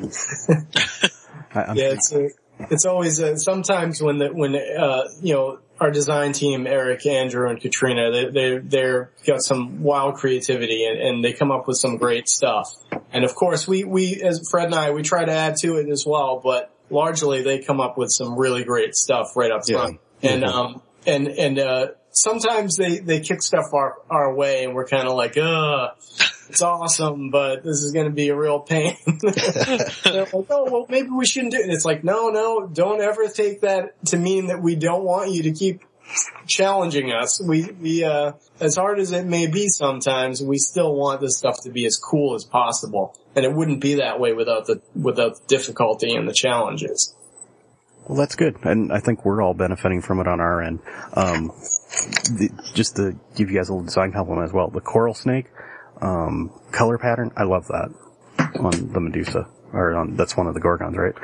[1.53, 2.29] I, Yeah, it's uh
[2.71, 7.49] it's always uh, sometimes when the when uh you know our design team Eric, Andrew,
[7.49, 11.77] and Katrina they they they're got some wild creativity and, and they come up with
[11.77, 12.73] some great stuff.
[13.11, 15.89] And of course we we as Fred and I we try to add to it
[15.89, 19.99] as well, but largely they come up with some really great stuff right up front.
[20.21, 20.31] Yeah.
[20.31, 24.87] And um and and uh sometimes they they kick stuff our our way and we're
[24.87, 25.89] kind of like uh
[26.49, 28.97] it's awesome, but this is going to be a real pain.
[29.05, 31.63] They're like, oh, well, maybe we shouldn't do it.
[31.63, 35.31] And it's like, no, no, don't ever take that to mean that we don't want
[35.31, 35.81] you to keep
[36.47, 37.41] challenging us.
[37.43, 41.63] We, we, uh, as hard as it may be sometimes, we still want this stuff
[41.63, 43.17] to be as cool as possible.
[43.35, 47.15] And it wouldn't be that way without the, without the difficulty and the challenges.
[48.07, 50.79] Well, that's good, and I think we're all benefiting from it on our end.
[51.15, 51.47] Um,
[52.37, 55.47] the, just to give you guys a little design compliment as well, the coral snake
[56.05, 57.93] um, color pattern, I love that
[58.59, 61.15] on the Medusa, or on that's one of the Gorgons, right?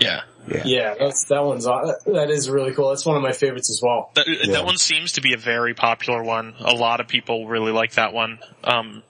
[0.00, 0.22] Yeah.
[0.46, 2.90] Yeah, yeah, that's, that one's, that is really cool.
[2.90, 4.10] That's one of my favorites as well.
[4.14, 6.54] That, that one seems to be a very popular one.
[6.58, 8.40] A lot of people really like that one.
[8.62, 9.02] Um,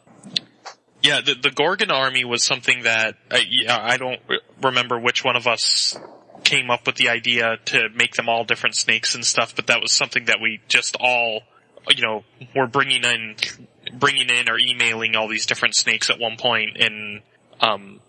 [1.02, 4.20] yeah, the, the Gorgon army was something that uh, yeah, I don't
[4.62, 5.98] remember which one of us
[6.44, 9.80] came up with the idea to make them all different snakes and stuff, but that
[9.80, 11.40] was something that we just all,
[11.94, 12.22] you know,
[12.54, 13.34] were bringing in,
[13.92, 17.22] bringing in or emailing all these different snakes at one point, and
[17.60, 18.00] um,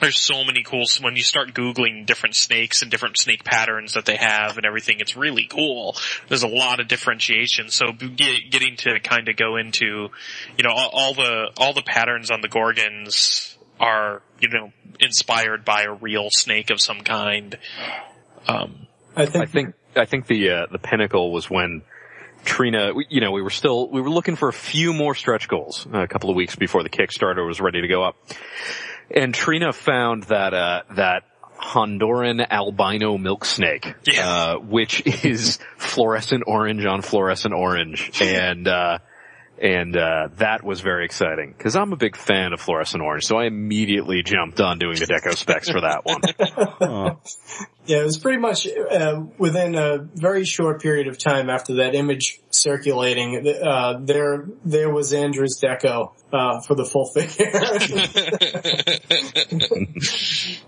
[0.00, 4.04] there's so many cool when you start googling different snakes and different snake patterns that
[4.04, 5.96] they have and everything it's really cool.
[6.28, 7.70] There's a lot of differentiation.
[7.70, 10.08] So get, getting to kind of go into
[10.56, 15.64] you know all, all the all the patterns on the gorgons are you know inspired
[15.64, 17.58] by a real snake of some kind.
[18.48, 21.82] Um I think, I think I think the uh, the pinnacle was when
[22.44, 25.86] Trina, you know, we were still we were looking for a few more stretch goals
[25.92, 28.16] uh, a couple of weeks before the Kickstarter was ready to go up,
[29.10, 31.22] and Trina found that uh, that
[31.60, 38.98] Honduran albino milk snake, uh, which is fluorescent orange on fluorescent orange, and uh,
[39.62, 43.38] and uh, that was very exciting because I'm a big fan of fluorescent orange, so
[43.38, 47.16] I immediately jumped on doing the deco specs for that one.
[47.84, 51.96] Yeah, it was pretty much uh, within a very short period of time after that
[51.96, 53.44] image circulating.
[53.60, 57.50] Uh, there, there was Andrew's deco uh, for the full figure.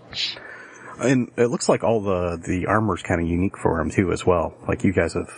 [0.97, 4.25] And it looks like all the the armor's kind of unique for him too, as
[4.25, 4.53] well.
[4.65, 5.29] Like you guys have,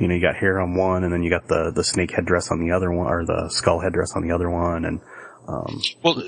[0.00, 2.50] you know, you got hair on one, and then you got the the snake headdress
[2.50, 5.00] on the other one, or the skull headdress on the other one, and
[5.48, 6.22] um, Well,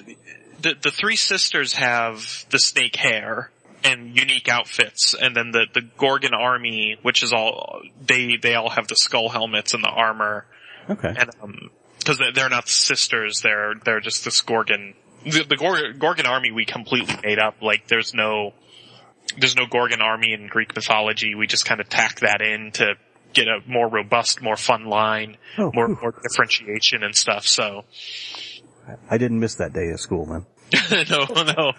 [0.61, 3.51] the the three sisters have the snake hair
[3.85, 8.71] and unique outfits, and then the the Gorgon army, which is all they they all
[8.71, 10.47] have the skull helmets and the armor,
[10.91, 14.95] okay, and um because they're not sisters, they're they're just this Gorgon.
[15.25, 17.61] The, the Gorgon, Gorgon army we completely made up.
[17.61, 18.55] Like there's no
[19.39, 21.35] there's no Gorgon army in Greek mythology.
[21.35, 22.95] We just kind of tack that in to
[23.37, 27.47] get a more robust, more fun line, Oh, more more differentiation and stuff.
[27.47, 27.85] So
[29.11, 30.47] I didn't miss that day of school then.
[31.11, 31.73] no, no.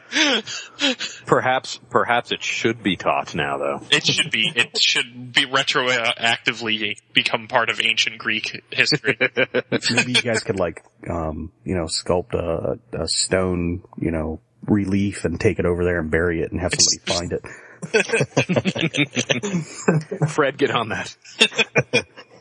[1.26, 3.82] Perhaps, perhaps it should be taught now, though.
[3.92, 4.50] It should be.
[4.56, 9.18] It should be retroactively become part of ancient Greek history.
[9.92, 15.26] Maybe you guys could like, um, you know, sculpt a, a stone, you know, relief
[15.26, 17.42] and take it over there and bury it and have somebody find it.
[20.30, 21.16] Fred, get on that.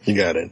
[0.04, 0.50] You got it.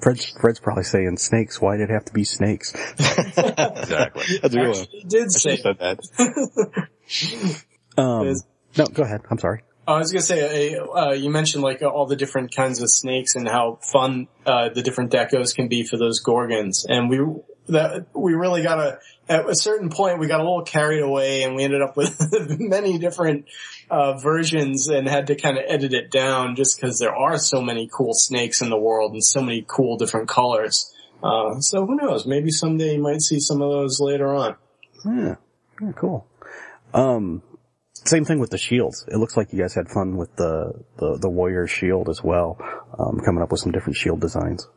[0.00, 1.60] Fred's, Fred's probably saying snakes.
[1.60, 2.72] Why did it have to be snakes?
[2.98, 4.24] Exactly.
[4.42, 4.70] That's a good one.
[4.70, 6.88] Actually, he did say said that.
[7.96, 8.34] Um,
[8.76, 9.20] no, go ahead.
[9.30, 9.62] I'm sorry.
[9.86, 13.36] I was gonna say, uh, uh, you mentioned like all the different kinds of snakes
[13.36, 17.20] and how fun uh, the different decos can be for those gorgons, and we
[17.68, 18.98] that we really got to
[19.28, 22.16] at a certain point we got a little carried away, and we ended up with
[22.60, 23.46] many different
[23.90, 27.60] uh, versions and had to kind of edit it down just because there are so
[27.60, 30.92] many cool snakes in the world and so many cool different colors.
[31.22, 32.26] Uh, so who knows?
[32.26, 34.56] Maybe someday you might see some of those later on.
[35.06, 35.36] Yeah.
[35.80, 36.26] Yeah, cool.
[36.92, 37.42] Um,
[37.94, 39.04] same thing with the shields.
[39.08, 42.58] It looks like you guys had fun with the, the, the warrior shield as well.
[42.98, 44.68] Um, coming up with some different shield designs.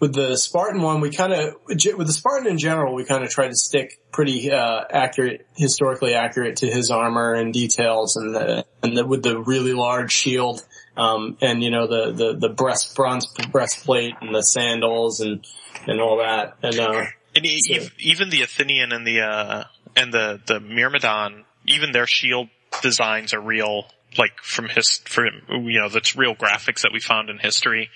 [0.00, 3.30] With the Spartan one, we kind of with the Spartan in general, we kind of
[3.30, 8.64] try to stick pretty uh, accurate, historically accurate to his armor and details, and the
[8.82, 10.64] and the, with the really large shield,
[10.96, 15.44] um, and you know the the the breast bronze breastplate and the sandals and
[15.86, 19.64] and all that, and uh, And e- ev- even the Athenian and the uh,
[19.96, 22.48] and the the Myrmidon, even their shield
[22.82, 23.86] designs are real,
[24.16, 27.90] like from his from you know that's real graphics that we found in history.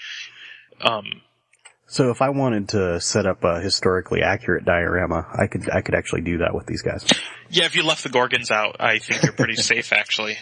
[0.81, 1.23] Um,
[1.93, 5.95] So if I wanted to set up a historically accurate diorama, I could I could
[5.95, 7.05] actually do that with these guys.
[7.51, 10.39] yeah, if you left the Gorgons out, I think you're pretty safe actually.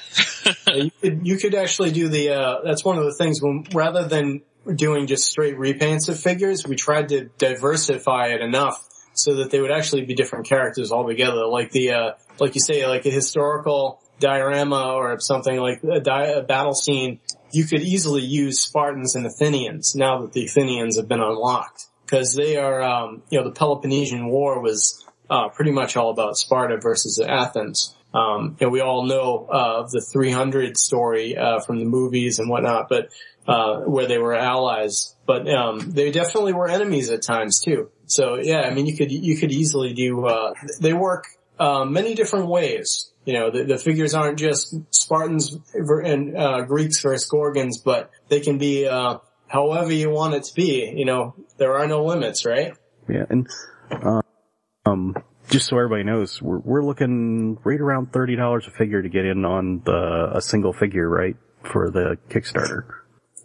[0.73, 4.07] you could you could actually do the uh, that's one of the things when rather
[4.07, 4.43] than
[4.77, 9.61] doing just straight repaints of figures, we tried to diversify it enough so that they
[9.61, 11.47] would actually be different characters altogether.
[11.47, 16.27] Like the uh, like you say, like a historical diorama or something like a, di-
[16.31, 17.19] a battle scene.
[17.53, 22.35] You could easily use Spartans and Athenians now that the Athenians have been unlocked because
[22.35, 26.79] they are, um, you know, the Peloponnesian War was uh, pretty much all about Sparta
[26.79, 27.95] versus Athens.
[28.13, 32.51] Um, and we all know uh, of the 300 story uh, from the movies and
[32.51, 33.11] whatnot, but
[33.47, 35.15] uh, where they were allies.
[35.27, 37.91] But um, they definitely were enemies at times too.
[38.07, 40.27] So yeah, I mean, you could you could easily do.
[40.27, 41.27] Uh, they work
[41.59, 43.10] uh, many different ways.
[43.25, 48.41] You know, the, the figures aren't just Spartans and uh, Greeks versus Gorgons, but they
[48.41, 50.93] can be uh, however you want it to be.
[50.97, 52.73] You know, there are no limits, right?
[53.09, 53.47] Yeah, and
[53.91, 54.23] uh,
[54.87, 55.17] um,
[55.51, 59.25] just so everybody knows, we're we're looking right around thirty dollars a figure to get
[59.25, 63.00] in on the a single figure, right, for the Kickstarter.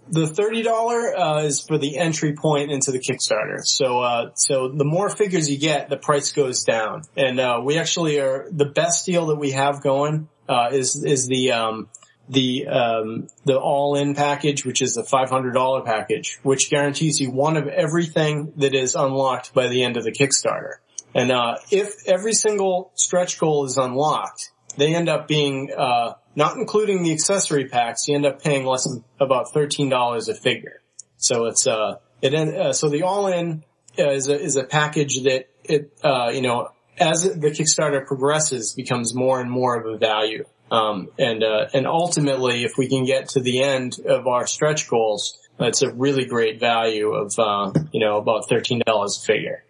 [0.07, 3.61] The thirty dollar uh, is for the entry point into the Kickstarter.
[3.63, 7.03] So, uh, so the more figures you get, the price goes down.
[7.17, 11.25] And uh, we actually are the best deal that we have going uh, is is
[11.27, 11.89] the um,
[12.29, 17.19] the um, the all in package, which is the five hundred dollar package, which guarantees
[17.19, 20.75] you one of everything that is unlocked by the end of the Kickstarter.
[21.15, 26.57] And uh, if every single stretch goal is unlocked, they end up being uh, not
[26.57, 28.07] including the accessory packs.
[28.07, 30.81] You end up paying less than about thirteen dollars a figure.
[31.17, 33.63] So it's uh, it uh so the all in
[33.97, 39.13] is a is a package that it uh, you know as the Kickstarter progresses becomes
[39.13, 40.45] more and more of a value.
[40.71, 44.89] Um, and uh, and ultimately, if we can get to the end of our stretch
[44.89, 49.63] goals, that's a really great value of uh, you know about thirteen dollars a figure.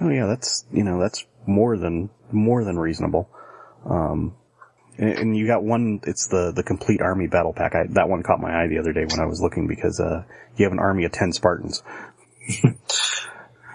[0.00, 3.28] Oh yeah, that's you know that's more than more than reasonable.
[3.84, 4.36] Um,
[5.00, 6.00] and, and you got one.
[6.04, 7.74] It's the the complete army battle pack.
[7.74, 10.22] I, that one caught my eye the other day when I was looking because uh,
[10.56, 11.82] you have an army of ten Spartans.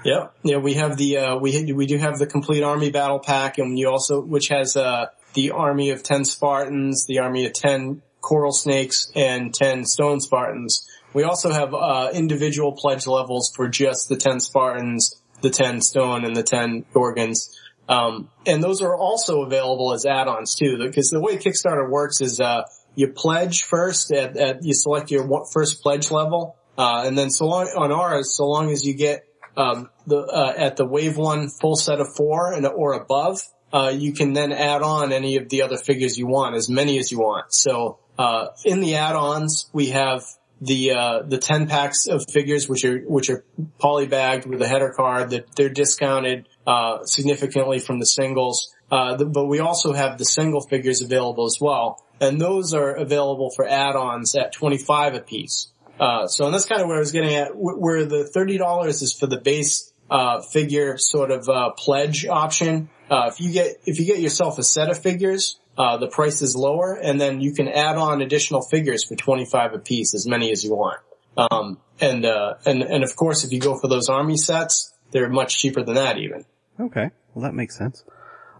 [0.06, 3.58] Yeah, yeah, we have the uh, we we do have the complete army battle pack,
[3.58, 8.04] and you also which has uh, the army of ten Spartans, the army of ten
[8.22, 10.88] coral snakes, and ten stone Spartans.
[11.14, 16.24] We also have uh, individual pledge levels for just the ten Spartans, the ten stone,
[16.24, 17.55] and the ten Gorgons.
[17.88, 22.40] Um, and those are also available as add-ons too, because the way Kickstarter works is
[22.40, 22.64] uh,
[22.96, 27.46] you pledge first at, at you select your first pledge level, uh, and then so
[27.46, 31.50] long on ours, so long as you get um, the uh, at the wave one
[31.50, 33.40] full set of four and or above,
[33.72, 36.98] uh, you can then add on any of the other figures you want, as many
[36.98, 37.54] as you want.
[37.54, 40.24] So uh, in the add-ons, we have
[40.62, 43.44] the uh, the ten packs of figures, which are which are
[43.80, 45.32] polybagged with a header card.
[45.32, 48.74] That they're discounted uh, significantly from the singles.
[48.92, 52.96] Uh, the, but we also have the single figures available as well, and those are
[52.96, 55.72] available for add-ons at twenty five a piece.
[56.00, 59.02] Uh, so and that's kind of where I was getting at, where the thirty dollars
[59.02, 62.90] is for the base uh, figure sort of uh, pledge option.
[63.10, 66.42] Uh, if you get if you get yourself a set of figures, uh, the price
[66.42, 70.14] is lower, and then you can add on additional figures for twenty five a piece,
[70.14, 71.00] as many as you want.
[71.38, 75.30] Um, and uh, and and of course, if you go for those army sets, they're
[75.30, 76.46] much cheaper than that even.
[76.80, 78.04] Okay, well that makes sense.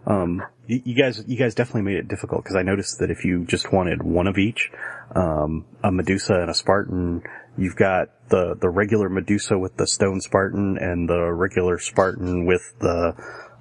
[0.06, 3.24] Um, you, you guys, you guys definitely made it difficult because I noticed that if
[3.24, 4.70] you just wanted one of each,
[5.14, 7.22] um, a Medusa and a Spartan,
[7.58, 12.62] you've got the the regular Medusa with the stone Spartan and the regular Spartan with
[12.78, 13.14] the,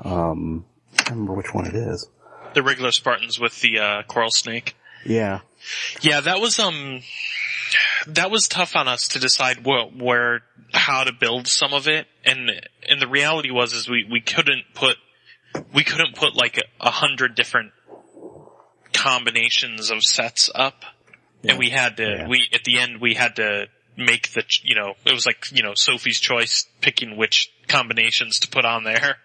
[0.03, 0.65] um,
[0.99, 2.07] I don't remember which one it is.
[2.55, 4.75] The regular Spartans with the uh, coral snake.
[5.05, 5.41] Yeah,
[6.01, 7.01] Yeah, that was um,
[8.07, 10.41] that was tough on us to decide where, where
[10.73, 12.49] how to build some of it, and
[12.89, 14.97] and the reality was is we we couldn't put
[15.73, 17.71] we couldn't put like a, a hundred different
[18.93, 20.83] combinations of sets up,
[21.43, 22.27] and we had to Yeah.
[22.27, 25.63] we at the end we had to make the you know it was like you
[25.63, 29.17] know Sophie's choice picking which combinations to put on there.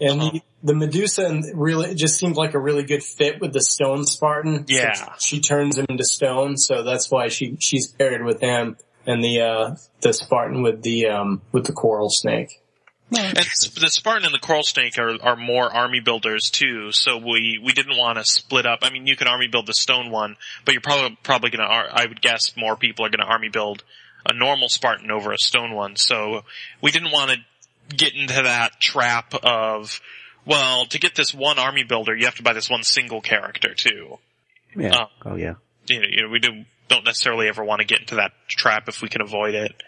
[0.00, 3.60] And the, the Medusa and really just seemed like a really good fit with the
[3.62, 4.66] Stone Spartan.
[4.66, 5.14] So Yeah.
[5.20, 8.76] she turns him into stone, so that's why she she's paired with him.
[9.06, 12.60] and the uh, the Spartan with the um, with the coral snake.
[13.12, 17.60] And the Spartan and the Coral Snake are, are more army builders too, so we,
[17.60, 18.80] we didn't want to split up.
[18.82, 22.06] I mean, you can army build the stone one, but you're probably, probably gonna, I
[22.06, 23.82] would guess more people are gonna army build
[24.28, 26.44] a normal Spartan over a stone one, so
[26.80, 27.38] we didn't want to
[27.96, 30.00] get into that trap of,
[30.46, 33.74] well, to get this one army builder, you have to buy this one single character
[33.74, 34.18] too.
[34.76, 34.94] Yeah.
[34.94, 35.54] Uh, oh yeah.
[35.86, 38.88] You know, you know, we do, don't necessarily ever want to get into that trap
[38.88, 39.82] if we can avoid it.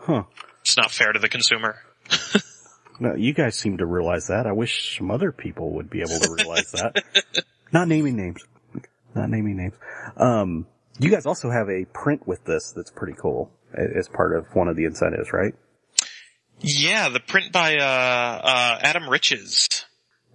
[0.00, 0.24] Huh.
[0.62, 1.76] It's not fair to the consumer.
[3.00, 4.46] No, you guys seem to realize that.
[4.46, 7.02] I wish some other people would be able to realize that.
[7.72, 8.44] Not naming names.
[9.14, 9.74] Not naming names.
[10.16, 10.66] Um,
[10.98, 14.68] you guys also have a print with this that's pretty cool as part of one
[14.68, 15.54] of the incentives, right?
[16.64, 19.84] Yeah, the print by, uh, uh, Adam Riches.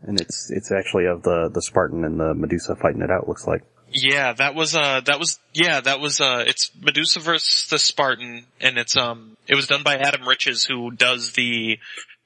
[0.01, 3.45] And it's, it's actually of the, the Spartan and the Medusa fighting it out, looks
[3.45, 3.63] like.
[3.91, 8.45] Yeah, that was uh that was yeah, that was uh it's Medusa versus the Spartan
[8.61, 11.79] and it's um it was done by Adam Riches who does the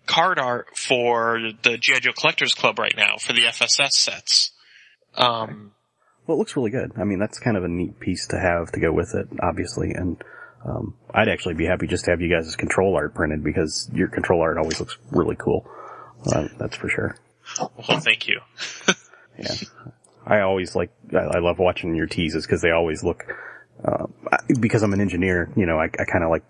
[0.06, 2.00] card art for the G.I.
[2.00, 4.52] Joe Collectors Club right now for the FSS sets.
[5.16, 5.72] Um
[6.28, 6.92] Well, it looks really good.
[6.98, 9.92] I mean, that's kind of a neat piece to have to go with it, obviously.
[9.92, 10.22] And,
[10.66, 14.08] um, I'd actually be happy just to have you guys' control art printed because your
[14.08, 15.70] control art always looks really cool.
[16.26, 17.18] Uh, that's for sure.
[17.60, 18.40] well thank you.
[19.38, 19.56] Yeah.
[20.28, 23.24] I always like, I, I love watching your teases because they always look,
[23.84, 26.44] uh, I- because I'm an engineer, you know, I, I kind of like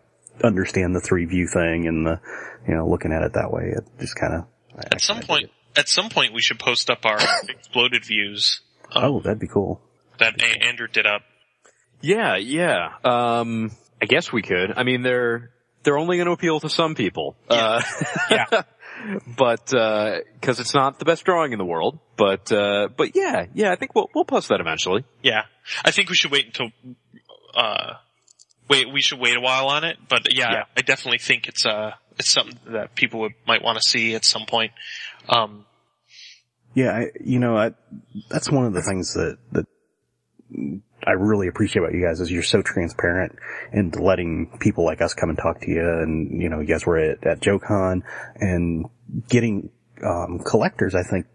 [0.44, 2.20] understand the three view thing and the,
[2.68, 3.74] you know, looking at it that way.
[3.76, 4.46] It just kind of,
[4.92, 8.60] At some point at some point we should post up our exploded views
[8.94, 9.80] oh, that'd be cool.
[10.20, 11.22] that A- Andrew did up.
[12.02, 12.90] Yeah, yeah.
[13.06, 13.72] Um,
[14.04, 14.74] I guess we could.
[14.76, 15.52] I mean, they're
[15.84, 17.36] they're only going to appeal to some people.
[17.50, 17.82] Uh,
[18.30, 18.46] Yeah.
[19.38, 22.00] but uh 'cause it's not the best drawing in the world.
[22.18, 23.72] But uh, but yeah, yeah.
[23.72, 25.04] I think we'll we'll post that eventually.
[25.22, 25.44] Yeah.
[25.84, 26.68] I think we should wait until
[27.56, 27.94] uh
[28.70, 30.64] wait we should wait a while on it, but yeah, Yeah.
[30.78, 34.24] I definitely think it's uh it's something that people would might want to see at
[34.26, 34.72] some point.
[35.28, 35.66] Um
[36.76, 37.72] Yeah, I, you know, I,
[38.30, 39.66] that's one of the things that, that
[41.06, 43.38] I really appreciate about you guys is you're so transparent
[43.72, 45.82] and letting people like us come and talk to you.
[45.82, 48.04] And, you know, you guys were at, at JoeCon
[48.36, 48.86] and
[49.30, 49.70] getting,
[50.04, 51.28] um, collectors, I think,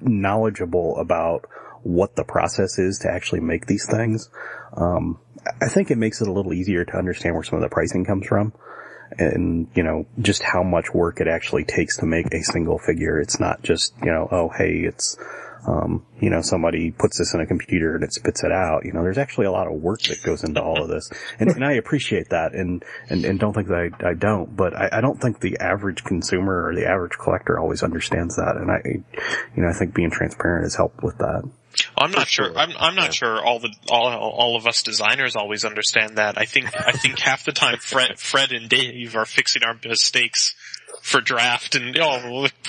[0.00, 1.46] knowledgeable about
[1.82, 4.30] what the process is to actually make these things.
[4.76, 5.18] Um,
[5.62, 8.04] I think it makes it a little easier to understand where some of the pricing
[8.04, 8.52] comes from
[9.18, 13.20] and, you know, just how much work it actually takes to make a single figure.
[13.20, 15.16] It's not just, you know, oh, hey, it's,
[15.66, 18.84] um, you know, somebody puts this in a computer and it spits it out.
[18.84, 21.10] You know, there's actually a lot of work that goes into all of this.
[21.38, 24.74] And, and I appreciate that and, and, and don't think that I, I don't, but
[24.74, 28.56] I, I don't think the average consumer or the average collector always understands that.
[28.56, 28.80] And I,
[29.56, 31.48] you know, I think being transparent has helped with that.
[31.96, 32.56] I'm not sure.
[32.56, 36.36] I'm I'm not sure all the all all of us designers always understand that.
[36.36, 40.56] I think I think half the time Fred Fred and Dave are fixing our mistakes
[41.02, 42.46] for draft and oh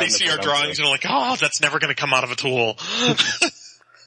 [0.00, 2.30] they see our drawings and are like, oh, that's never going to come out of
[2.30, 2.76] a tool.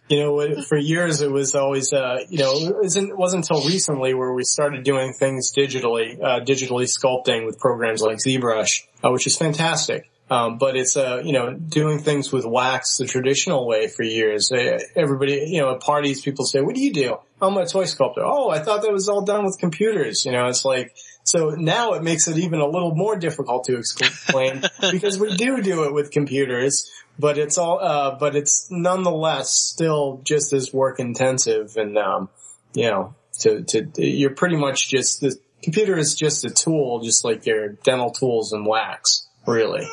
[0.09, 4.13] You know, for years it was always, uh, you know, it wasn't, wasn't until recently
[4.13, 9.27] where we started doing things digitally, uh, digitally sculpting with programs like ZBrush, uh, which
[9.27, 10.09] is fantastic.
[10.29, 14.49] Um, but it's, uh, you know, doing things with wax the traditional way for years.
[14.49, 17.17] Uh, everybody, you know, at parties, people say, what do you do?
[17.41, 18.23] I'm a toy sculptor.
[18.23, 20.25] Oh, I thought that was all done with computers.
[20.25, 20.95] You know, it's like,
[21.27, 25.61] so now it makes it even a little more difficult to explain because we do
[25.61, 31.01] do it with computers, but it's all, uh, but it's nonetheless still just as work
[31.01, 32.29] intensive and, um,
[32.73, 37.25] you know, to, to, you're pretty much just, the computer is just a tool, just
[37.25, 39.85] like your dental tools and wax, really.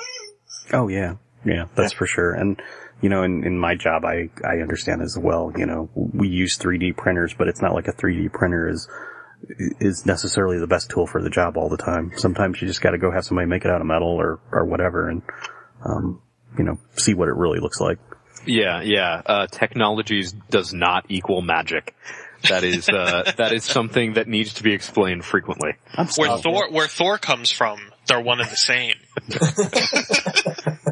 [0.72, 2.32] Oh yeah, yeah, that's for sure.
[2.32, 2.62] And
[3.01, 5.53] you know, in, in my job, I I understand as well.
[5.57, 8.89] You know, we use 3D printers, but it's not like a 3D printer is
[9.80, 12.12] is necessarily the best tool for the job all the time.
[12.16, 14.64] Sometimes you just got to go have somebody make it out of metal or or
[14.64, 15.22] whatever, and
[15.84, 16.20] um,
[16.59, 17.99] you know, see what it really looks like.
[18.47, 19.22] Yeah, yeah.
[19.24, 21.95] Uh, technologies does not equal magic.
[22.49, 25.72] That is uh, that is something that needs to be explained frequently.
[26.16, 28.94] where Thor where Thor comes from, they're one and the same.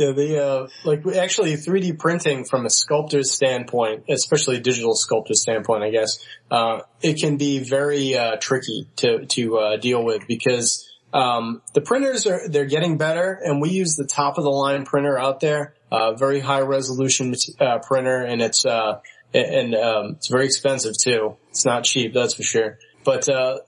[0.00, 5.34] Yeah, the uh, like actually 3D printing from a sculptor's standpoint, especially a digital sculptor
[5.34, 10.26] standpoint, I guess, uh, it can be very uh, tricky to to uh, deal with
[10.26, 14.50] because um, the printers are they're getting better, and we use the top of the
[14.50, 19.00] line printer out there, uh, very high resolution uh, printer, and it's uh,
[19.34, 21.36] and um, it's very expensive too.
[21.50, 22.78] It's not cheap, that's for sure.
[23.04, 23.58] But uh,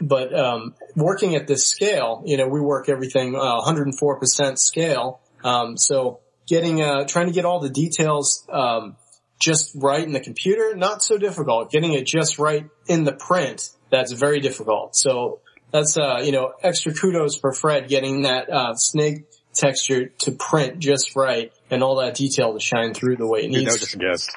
[0.00, 5.20] but um, working at this scale, you know, we work everything uh, 104% scale.
[5.44, 8.96] Um, so getting uh, trying to get all the details um,
[9.38, 11.70] just right in the computer, not so difficult.
[11.70, 14.96] Getting it just right in the print, that's very difficult.
[14.96, 20.32] So that's, uh, you know, extra kudos for Fred getting that, uh, snake texture to
[20.32, 23.58] print just right and all that detail to shine through the way it Dude, that
[23.58, 24.28] needs was just a guess.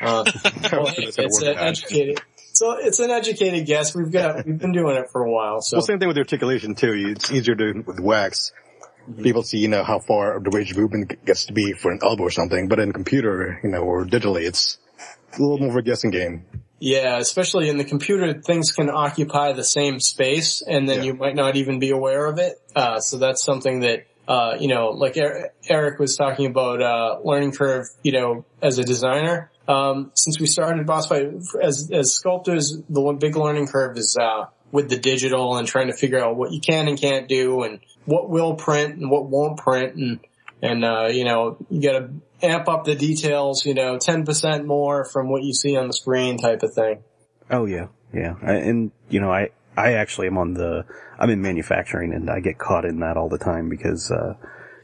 [0.00, 0.24] uh,
[0.72, 2.20] well, That's it's an educated,
[2.60, 3.94] so it's an educated guess.
[3.94, 5.62] We've got, we've been doing it for a while.
[5.62, 6.92] So Well, same thing with articulation too.
[7.16, 8.52] It's easier to with wax.
[9.22, 12.00] People see, you know, how far the range of movement gets to be for an
[12.02, 14.76] elbow or something, but in computer, you know, or digitally, it's
[15.38, 16.44] a little more of a guessing game.
[16.80, 21.34] yeah, especially in the computer, things can occupy the same space and then you might
[21.34, 22.60] not even be aware of it.
[22.76, 27.18] Uh, so that's something that, uh, you know, like Er- Eric was talking about, uh,
[27.24, 29.49] learning curve, you know, as a designer.
[29.70, 31.28] Um, since we started Boss Fight,
[31.62, 35.88] as, as sculptors, the one big learning curve is, uh, with the digital and trying
[35.88, 39.26] to figure out what you can and can't do and what will print and what
[39.26, 40.20] won't print and,
[40.62, 42.10] and, uh, you know, you gotta
[42.42, 46.38] amp up the details, you know, 10% more from what you see on the screen
[46.38, 47.02] type of thing.
[47.50, 48.34] Oh yeah, yeah.
[48.42, 50.84] I- And you know, I I actually am on the
[51.18, 54.34] I'm in manufacturing and I get caught in that all the time because uh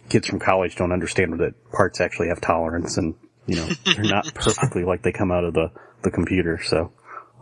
[0.09, 3.15] kids from college don't understand that parts actually have tolerance and
[3.47, 5.71] you know they're not perfectly like they come out of the
[6.03, 6.61] the computer.
[6.63, 6.93] So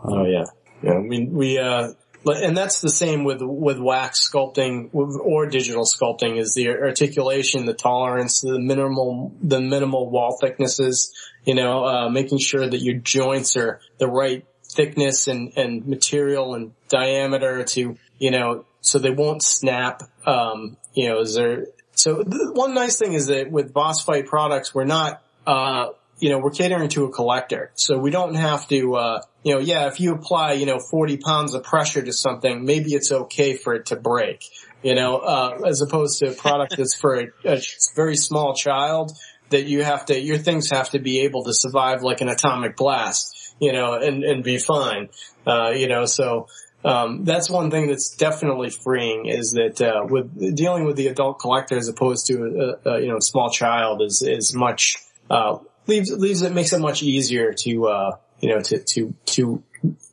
[0.07, 0.45] Oh yeah.
[0.81, 0.93] Yeah.
[0.93, 1.93] I mean, we, uh,
[2.25, 7.73] and that's the same with, with wax sculpting or digital sculpting is the articulation, the
[7.73, 13.55] tolerance, the minimal, the minimal wall thicknesses, you know, uh, making sure that your joints
[13.57, 19.43] are the right thickness and, and material and diameter to, you know, so they won't
[19.43, 20.01] snap.
[20.25, 24.73] Um, you know, is there, so one nice thing is that with boss fight products,
[24.73, 25.89] we're not, uh,
[26.19, 27.71] you know, we're catering to a collector.
[27.75, 31.17] So we don't have to, uh, you know, yeah, if you apply, you know, 40
[31.17, 34.43] pounds of pressure to something, maybe it's okay for it to break,
[34.81, 37.61] you know, uh, as opposed to a product that's for a, a
[37.95, 39.11] very small child
[39.49, 42.75] that you have to, your things have to be able to survive like an atomic
[42.75, 45.09] blast, you know, and, and be fine.
[45.45, 46.47] Uh, you know, so,
[46.83, 51.39] um, that's one thing that's definitely freeing is that, uh, with dealing with the adult
[51.39, 54.97] collector as opposed to a, a you know, small child is, is much,
[55.29, 55.57] uh,
[55.87, 59.63] leaves, leaves it, makes it much easier to, uh, you know, to, to, to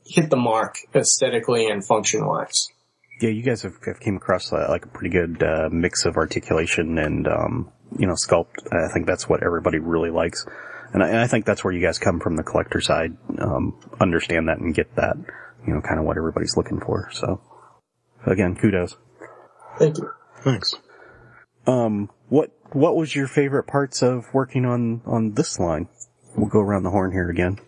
[0.04, 2.68] hit the mark aesthetically and function wise.
[3.20, 6.16] yeah, you guys have, have came across uh, like a pretty good uh, mix of
[6.16, 8.66] articulation and um you know sculpt.
[8.72, 10.46] I think that's what everybody really likes.
[10.92, 13.78] And I, and I think that's where you guys come from the collector side, um,
[14.00, 15.16] understand that and get that,
[15.66, 17.08] you know, kind of what everybody's looking for.
[17.12, 17.40] So,
[18.26, 18.96] again, kudos.
[19.78, 20.10] Thank you.
[20.40, 20.74] Thanks.
[21.66, 25.88] Um, what what was your favorite parts of working on on this line?
[26.36, 27.58] We'll go around the horn here again.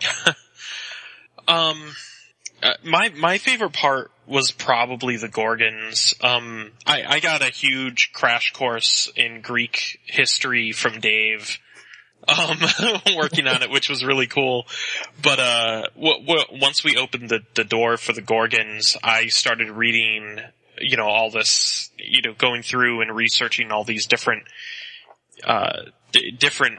[1.48, 1.94] Um,
[2.62, 6.14] uh, my my favorite part was probably the Gorgons.
[6.22, 11.58] Um, I, I got a huge crash course in Greek history from Dave.
[12.26, 12.58] Um,
[13.16, 14.66] working on it, which was really cool.
[15.22, 19.70] But, uh, w- w- once we opened the, the door for the Gorgons, I started
[19.70, 20.40] reading,
[20.80, 24.44] you know, all this, you know, going through and researching all these different,
[25.44, 26.78] uh, d- different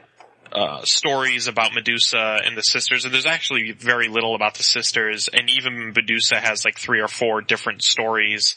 [0.51, 5.27] uh, stories about Medusa and the sisters, and there's actually very little about the sisters,
[5.27, 8.55] and even Medusa has like three or four different stories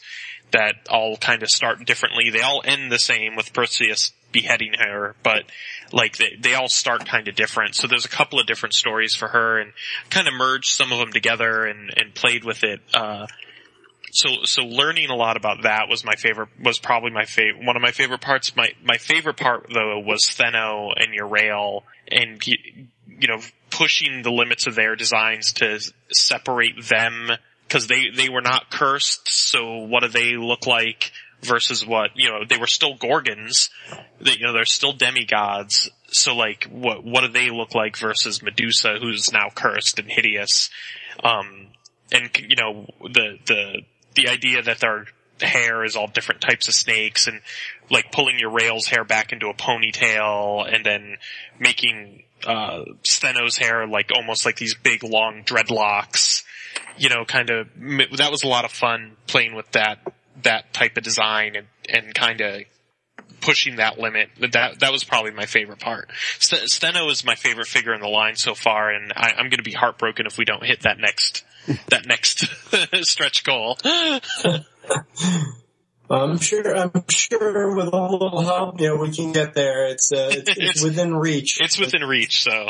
[0.51, 2.29] that all kind of start differently.
[2.29, 5.43] They all end the same with Perseus beheading her, but
[5.91, 7.75] like they, they all start kind of different.
[7.75, 9.73] So there's a couple of different stories for her and
[10.09, 12.81] kind of merged some of them together and, and played with it.
[12.93, 13.27] Uh,
[14.11, 17.75] so so learning a lot about that was my favorite was probably my favorite one
[17.75, 18.55] of my favorite parts.
[18.55, 22.57] My my favorite part though was Stheno and Euryale and you,
[23.27, 23.39] know
[23.69, 25.79] pushing the limits of their designs to
[26.11, 27.31] separate them
[27.67, 29.29] because they they were not cursed.
[29.29, 33.69] So what do they look like versus what you know they were still gorgons.
[34.19, 35.89] They, you know they're still demigods.
[36.07, 40.69] So like what what do they look like versus Medusa who's now cursed and hideous?
[41.23, 41.67] Um
[42.11, 43.81] and you know the the
[44.15, 45.05] the idea that their
[45.41, 47.41] hair is all different types of snakes and
[47.89, 51.17] like pulling Euryale's hair back into a ponytail and then
[51.59, 56.43] making uh Stheno's hair like almost like these big long dreadlocks
[56.97, 57.67] you know kind of
[58.17, 59.99] that was a lot of fun playing with that
[60.43, 62.61] that type of design and and kind of
[63.41, 67.93] pushing that limit that that was probably my favorite part Stheno is my favorite figure
[67.93, 70.63] in the line so far and I, I'm going to be heartbroken if we don't
[70.63, 71.43] hit that next
[71.89, 72.45] that next
[73.07, 73.77] stretch goal.
[76.09, 76.75] I'm sure.
[76.75, 79.87] I'm sure with a little help, you know, we can get there.
[79.87, 81.59] It's uh, it's, it's within reach.
[81.61, 82.43] It's within reach.
[82.43, 82.69] So,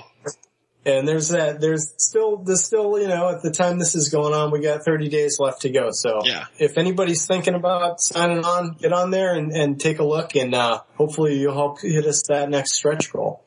[0.86, 1.62] and there's that.
[1.62, 4.84] There's still there's still you know at the time this is going on, we got
[4.84, 5.90] 30 days left to go.
[5.92, 6.46] So yeah.
[6.60, 10.54] if anybody's thinking about signing on, get on there and, and take a look, and
[10.56, 13.44] uh, hopefully you'll help hit us that next stretch goal.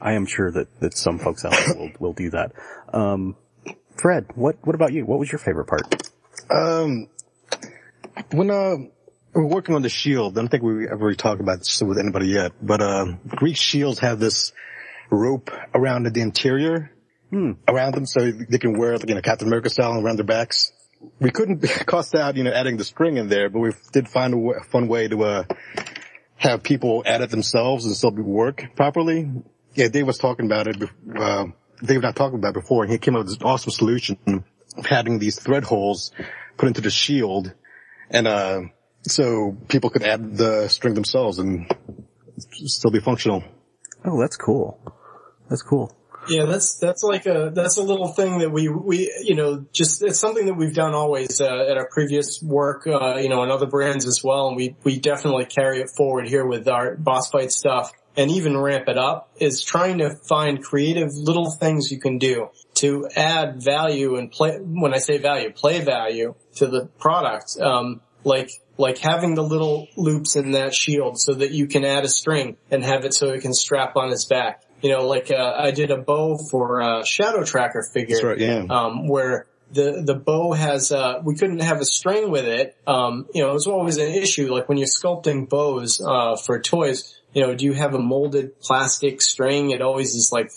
[0.00, 2.52] I am sure that, that some folks out there will, will do that.
[2.92, 3.36] Um,
[4.00, 5.04] Fred, what, what about you?
[5.04, 6.10] What was your favorite part?
[6.50, 7.08] Um,
[8.32, 11.40] when, uh, we we're working on the shield, I don't think we ever really talked
[11.40, 14.52] about this with anybody yet, but, um, Greek shields have this
[15.10, 16.90] rope around the interior,
[17.68, 20.26] around them so they can wear it, like, you know, Captain America style around their
[20.26, 20.72] backs.
[21.18, 24.34] We couldn't cost out, you know, adding the string in there, but we did find
[24.34, 25.44] a w- fun way to, uh,
[26.36, 29.30] have people add it themselves and still work properly.
[29.74, 30.82] Yeah, Dave was talking about it,
[31.16, 31.46] uh,
[31.84, 34.18] Dave I talked about it before, and he came up with this awesome solution
[34.76, 36.12] of having these thread holes
[36.56, 37.52] put into the shield,
[38.10, 38.60] and uh,
[39.02, 41.70] so people could add the string themselves and
[42.38, 43.44] still be functional.
[44.04, 44.78] Oh, that's cool.
[45.50, 45.94] That's cool.
[46.28, 50.02] Yeah, that's that's like a that's a little thing that we we you know just
[50.02, 53.50] it's something that we've done always uh, at our previous work uh, you know on
[53.50, 57.30] other brands as well, and we we definitely carry it forward here with our boss
[57.30, 61.98] fight stuff and even ramp it up is trying to find creative little things you
[61.98, 64.58] can do to add value and play.
[64.58, 69.88] When I say value, play value to the product, um, like like having the little
[69.96, 73.28] loops in that shield so that you can add a string and have it so
[73.28, 74.62] it can strap on his back.
[74.82, 78.38] You know, like uh, I did a bow for a Shadow Tracker figure, That's right,
[78.38, 78.64] yeah.
[78.70, 82.76] um, where the the bow has uh, we couldn't have a string with it.
[82.86, 84.52] Um, you know, it was always an issue.
[84.52, 88.60] Like when you're sculpting bows uh, for toys, you know, do you have a molded
[88.60, 89.70] plastic string?
[89.70, 90.50] It always is like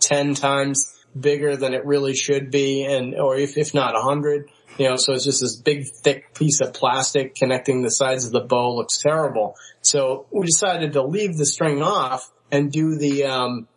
[0.00, 4.50] ten times bigger than it really should be, and or if if not a hundred.
[4.78, 8.32] You know, so it's just this big thick piece of plastic connecting the sides of
[8.32, 9.56] the bow looks terrible.
[9.82, 13.68] So we decided to leave the string off and do the um,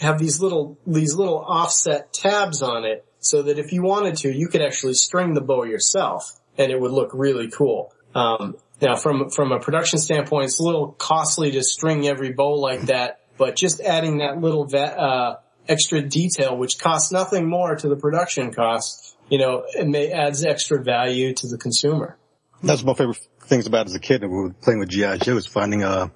[0.00, 4.34] have these little these little offset tabs on it so that if you wanted to,
[4.34, 7.92] you could actually string the bow yourself and it would look really cool.
[8.14, 12.54] Um, now from, from a production standpoint, it's a little costly to string every bow
[12.54, 17.76] like that, but just adding that little va- uh, extra detail, which costs nothing more
[17.76, 22.16] to the production cost, you know, it may adds extra value to the consumer.
[22.62, 25.18] That's my favorite things about as a kid we were playing with G.I.
[25.18, 26.08] Joe is finding, uh,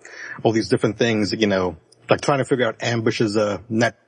[0.42, 1.76] all these different things, you know,
[2.08, 3.98] like trying to figure out Ambush's, uh, net,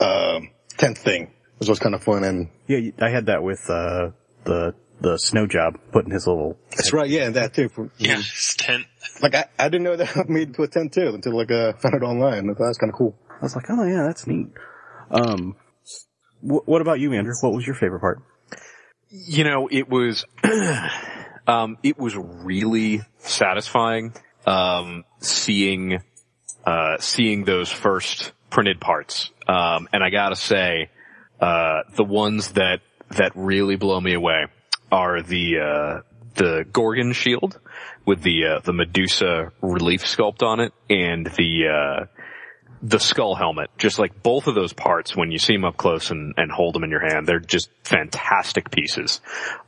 [0.00, 0.40] uh,
[0.76, 1.30] tent thing.
[1.58, 2.50] Which was kind of fun and.
[2.66, 4.10] Yeah, I had that with, uh,
[4.44, 7.68] the, the snow job, putting his little, That's right, yeah, that too.
[7.68, 8.86] For, Yeah, his tent.
[9.22, 11.94] Like I, I didn't know that made into a tent too until like, uh, found
[11.94, 12.50] it online.
[12.50, 13.16] I thought that's kind of cool.
[13.30, 14.48] I was like, oh yeah, that's neat.
[15.10, 15.56] Um,
[16.40, 17.34] wh- what about you, Andrew?
[17.40, 18.22] What was your favorite part?
[19.10, 20.24] You know, it was,
[21.46, 24.14] um, it was really satisfying,
[24.46, 26.02] um, seeing,
[26.66, 29.30] uh, seeing those first printed parts.
[29.48, 30.90] Um, and I gotta say,
[31.40, 34.46] uh, the ones that, that really blow me away
[34.90, 36.00] are the, uh,
[36.34, 37.58] the Gorgon shield
[38.04, 42.06] with the, uh, the Medusa relief sculpt on it and the, uh,
[42.82, 46.10] the skull helmet, just like both of those parts, when you see them up close
[46.10, 49.20] and, and hold them in your hand, they're just fantastic pieces.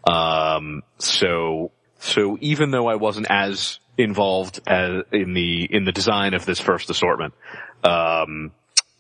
[0.04, 6.32] Um, so, so even though I wasn't as involved as in the, in the design
[6.34, 7.34] of this first assortment,
[7.84, 8.52] um,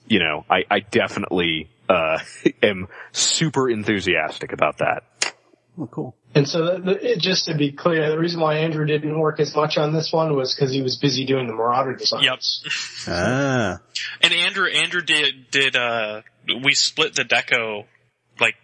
[0.06, 2.18] you know, I, I definitely, uh,
[2.62, 5.04] am super enthusiastic about that.
[5.80, 6.16] Oh, cool.
[6.34, 9.38] And so the, the, it, just to be clear, the reason why Andrew didn't work
[9.38, 12.62] as much on this one was because he was busy doing the Marauder designs.
[13.06, 13.14] Yep.
[13.14, 13.80] Ah,
[14.22, 16.22] And Andrew, Andrew did, did, uh,
[16.64, 17.84] we split the deco,
[18.40, 18.56] like,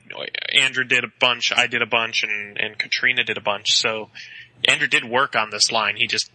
[0.53, 4.11] Andrew did a bunch, I did a bunch, and, and Katrina did a bunch, so
[4.69, 6.31] Andrew did work on this line, he just,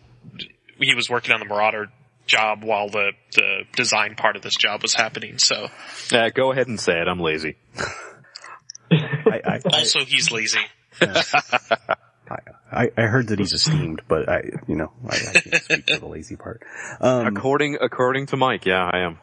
[0.79, 1.87] he was working on the Marauder
[2.27, 5.67] job while the, the design part of this job was happening, so.
[6.13, 7.07] Uh, go ahead and say it.
[7.07, 7.55] I'm lazy.
[8.91, 10.59] I, I, Also, he's lazy.
[12.71, 15.99] I, I heard that he's esteemed, but I, you know, I, I can't speak to
[15.99, 16.61] the lazy part.
[17.01, 19.17] Um, According, according to Mike, yeah, I am.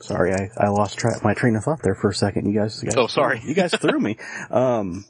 [0.00, 2.46] sorry, I, I lost track, my train of thought there for a second.
[2.46, 3.40] You guys, you guys Oh, sorry.
[3.44, 4.16] you guys threw me.
[4.50, 5.04] Um,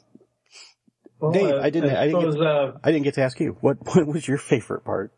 [1.23, 3.39] Well, Dave, uh, I didn't, I didn't, suppose, get, uh, I didn't get to ask
[3.39, 3.55] you.
[3.61, 5.13] What, what was your favorite part?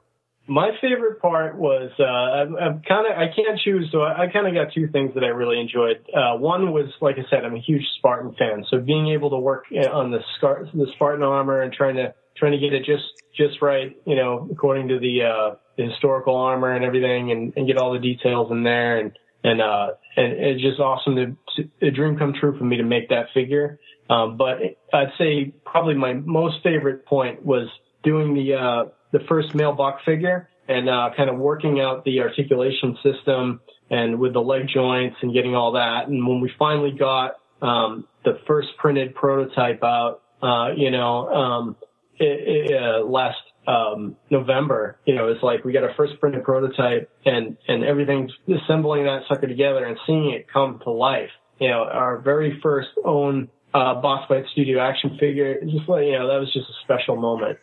[0.48, 4.28] My favorite part was uh, I'm, I'm kind of I can't choose, so I, I
[4.32, 6.06] kind of got two things that I really enjoyed.
[6.16, 9.38] Uh, one was, like I said, I'm a huge Spartan fan, so being able to
[9.38, 12.86] work uh, on the Scar- the Spartan armor and trying to trying to get it
[12.86, 17.54] just just right, you know, according to the, uh, the historical armor and everything, and,
[17.56, 21.26] and get all the details in there, and and uh, and it's just awesome to,
[21.56, 23.80] to a dream come true for me to make that figure.
[24.10, 24.58] Um, but
[24.94, 27.68] I'd say probably my most favorite point was
[28.04, 32.98] doing the uh, the first mailbox figure and uh, kind of working out the articulation
[33.04, 36.08] system and with the leg joints and getting all that.
[36.08, 41.76] And when we finally got um, the first printed prototype out, uh, you know, um,
[42.18, 43.38] it, it, uh, last
[43.68, 48.32] um, November, you know, it's like we got our first printed prototype and, and everything's
[48.64, 51.30] assembling that sucker together and seeing it come to life.
[51.60, 56.28] You know, our very first own, uh, Boss Fight Studio action figure, just you know,
[56.30, 57.60] that was just a special moment.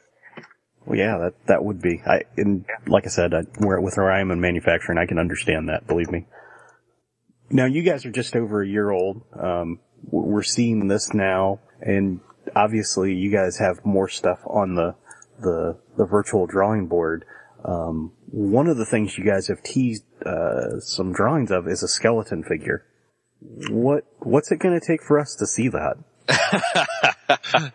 [0.85, 2.03] Well, yeah, that that would be.
[2.07, 5.19] I and like I said, I, where with where I am in manufacturing, I can
[5.19, 5.87] understand that.
[5.87, 6.27] Believe me.
[7.51, 9.23] Now you guys are just over a year old.
[9.33, 12.21] Um, we're seeing this now, and
[12.55, 14.95] obviously you guys have more stuff on the
[15.41, 17.25] the the virtual drawing board.
[17.65, 21.89] Um, one of the things you guys have teased uh, some drawings of is a
[21.89, 22.85] skeleton figure.
[23.71, 25.97] What what's it going to take for us to see that?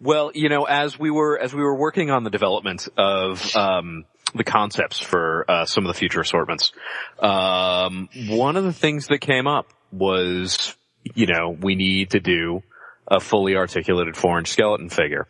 [0.00, 4.04] well, you know, as we were as we were working on the development of um,
[4.34, 6.72] the concepts for uh, some of the future assortments,
[7.20, 10.74] um, one of the things that came up was,
[11.14, 12.62] you know, we need to do
[13.08, 15.28] a fully articulated four-inch skeleton figure,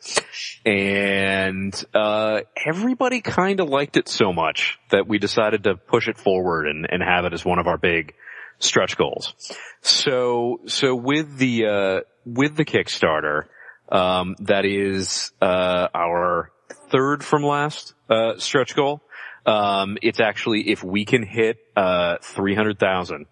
[0.64, 6.16] and uh, everybody kind of liked it so much that we decided to push it
[6.16, 8.14] forward and, and have it as one of our big
[8.58, 9.34] stretch goals.
[9.82, 13.44] So, so with the, uh, with the Kickstarter,
[13.90, 16.50] um, that is, uh, our
[16.90, 19.02] third from last, uh, stretch goal.
[19.44, 23.26] Um, it's actually, if we can hit, uh, 300,000,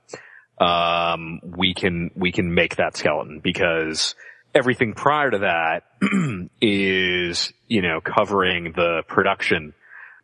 [0.60, 4.14] um, we can, we can make that skeleton because
[4.54, 5.82] everything prior to that
[6.60, 9.74] is, you know, covering the production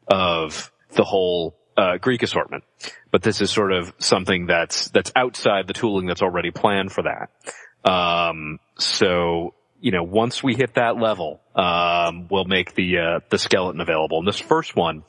[0.06, 2.64] of the whole uh, Greek assortment.
[3.10, 7.04] But this is sort of something that's that's outside the tooling that's already planned for
[7.04, 7.90] that.
[7.90, 13.38] Um, so you know, once we hit that level, um, we'll make the uh, the
[13.38, 14.18] skeleton available.
[14.18, 15.04] And this first one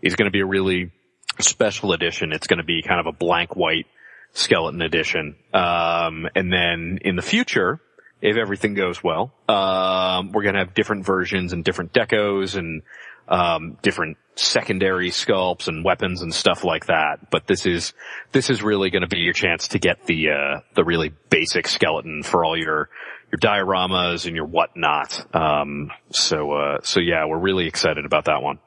[0.00, 0.92] is going to be a really
[1.40, 2.32] special edition.
[2.32, 3.86] It's going to be kind of a blank white
[4.32, 5.36] skeleton edition.
[5.52, 7.80] Um, and then in the future,
[8.20, 12.82] if everything goes well, um, we're going to have different versions and different decos and
[13.28, 17.30] um, different secondary sculpts and weapons and stuff like that.
[17.30, 17.92] But this is
[18.32, 21.68] this is really going to be your chance to get the uh, the really basic
[21.68, 22.88] skeleton for all your
[23.30, 25.34] your dioramas and your whatnot.
[25.34, 28.58] Um, so uh, so yeah, we're really excited about that one.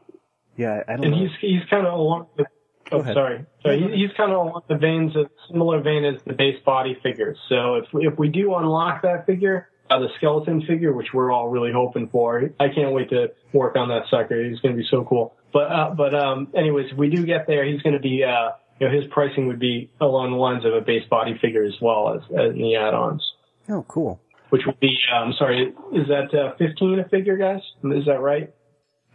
[0.58, 1.20] Yeah, I don't And know.
[1.20, 2.46] he's he's kind of along the
[2.92, 6.34] oh sorry sorry he, he's kind of along the veins of similar vein as the
[6.34, 7.38] base body figures.
[7.50, 11.32] So if we, if we do unlock that figure, uh, the skeleton figure, which we're
[11.32, 14.44] all really hoping for, I can't wait to work on that sucker.
[14.44, 15.36] He's going to be so cool.
[15.54, 18.52] But uh, but um, anyways, if we do get there, he's going to be uh,
[18.80, 21.76] you know his pricing would be along the lines of a base body figure as
[21.82, 23.24] well as, as in the add-ons,
[23.70, 24.20] Oh, cool.
[24.50, 27.62] which would be um, sorry is that uh, 15 a figure, guys?
[27.84, 28.54] Is that right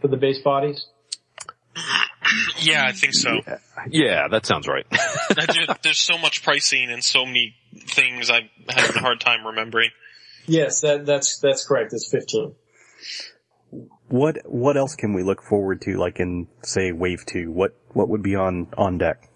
[0.01, 0.87] for the base bodies?
[2.61, 3.41] Yeah, I think so.
[3.89, 4.87] Yeah, that sounds right.
[5.83, 7.55] There's so much pricing and so many
[7.89, 9.91] things I'm having a hard time remembering.
[10.47, 11.93] Yes, that, that's that's correct.
[11.93, 12.55] It's 15.
[14.09, 17.53] What what else can we look forward to, like in say Wave Two?
[17.53, 19.29] What what would be on on deck?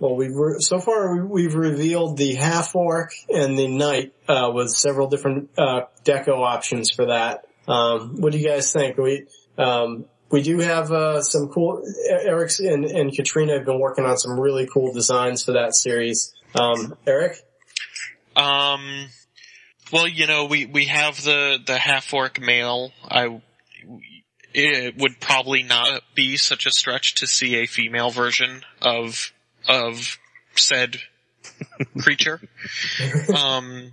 [0.00, 4.50] Well, we've re- so far we- we've revealed the half orc and the knight uh,
[4.52, 7.44] with several different uh, deco options for that.
[7.68, 8.96] Um, what do you guys think?
[8.96, 9.26] We
[9.56, 11.82] um, we do have uh, some cool.
[12.08, 16.34] Eric and, and Katrina have been working on some really cool designs for that series.
[16.58, 17.36] Um, Eric,
[18.34, 19.06] Um,
[19.92, 22.92] well, you know, we, we have the, the half orc male.
[23.08, 23.40] I,
[24.52, 29.32] it would probably not be such a stretch to see a female version of,
[29.68, 30.18] of
[30.54, 30.98] said
[32.00, 32.40] creature.
[33.34, 33.92] Um,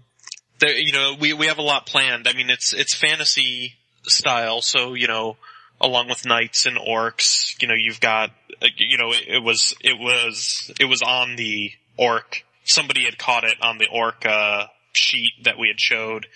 [0.60, 2.28] there, you know, we, we have a lot planned.
[2.28, 5.38] I mean, it's, it's fantasy style, so, you know,
[5.80, 8.32] along with knights and orcs, you know, you've got,
[8.78, 12.43] you know, it, it was, it was, it was on the orc.
[12.64, 14.66] Somebody had caught it on the orc, uh,
[14.98, 16.28] sheet that we had showed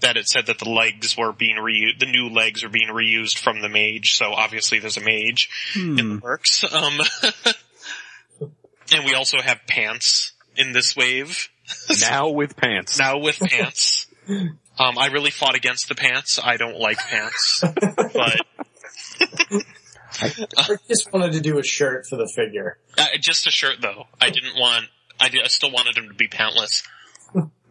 [0.00, 3.38] that it said that the legs were being reused, the new legs were being reused
[3.38, 6.64] from the mage, so obviously there's a mage in the works.
[6.64, 7.00] Um,
[8.92, 11.48] and we also have pants in this wave.
[12.00, 12.98] now with pants.
[12.98, 14.06] Now with pants.
[14.28, 16.40] Um, I really fought against the pants.
[16.42, 18.40] I don't like pants, but
[20.68, 22.78] Eric just wanted to do a shirt for the figure.
[22.96, 24.06] uh, just a shirt though.
[24.20, 24.86] I didn't want.
[25.20, 26.82] I, did, I still wanted him to be pantless.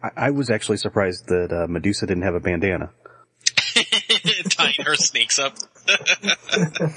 [0.02, 2.90] I, I was actually surprised that uh, Medusa didn't have a bandana.
[4.50, 5.56] Tying her snakes up.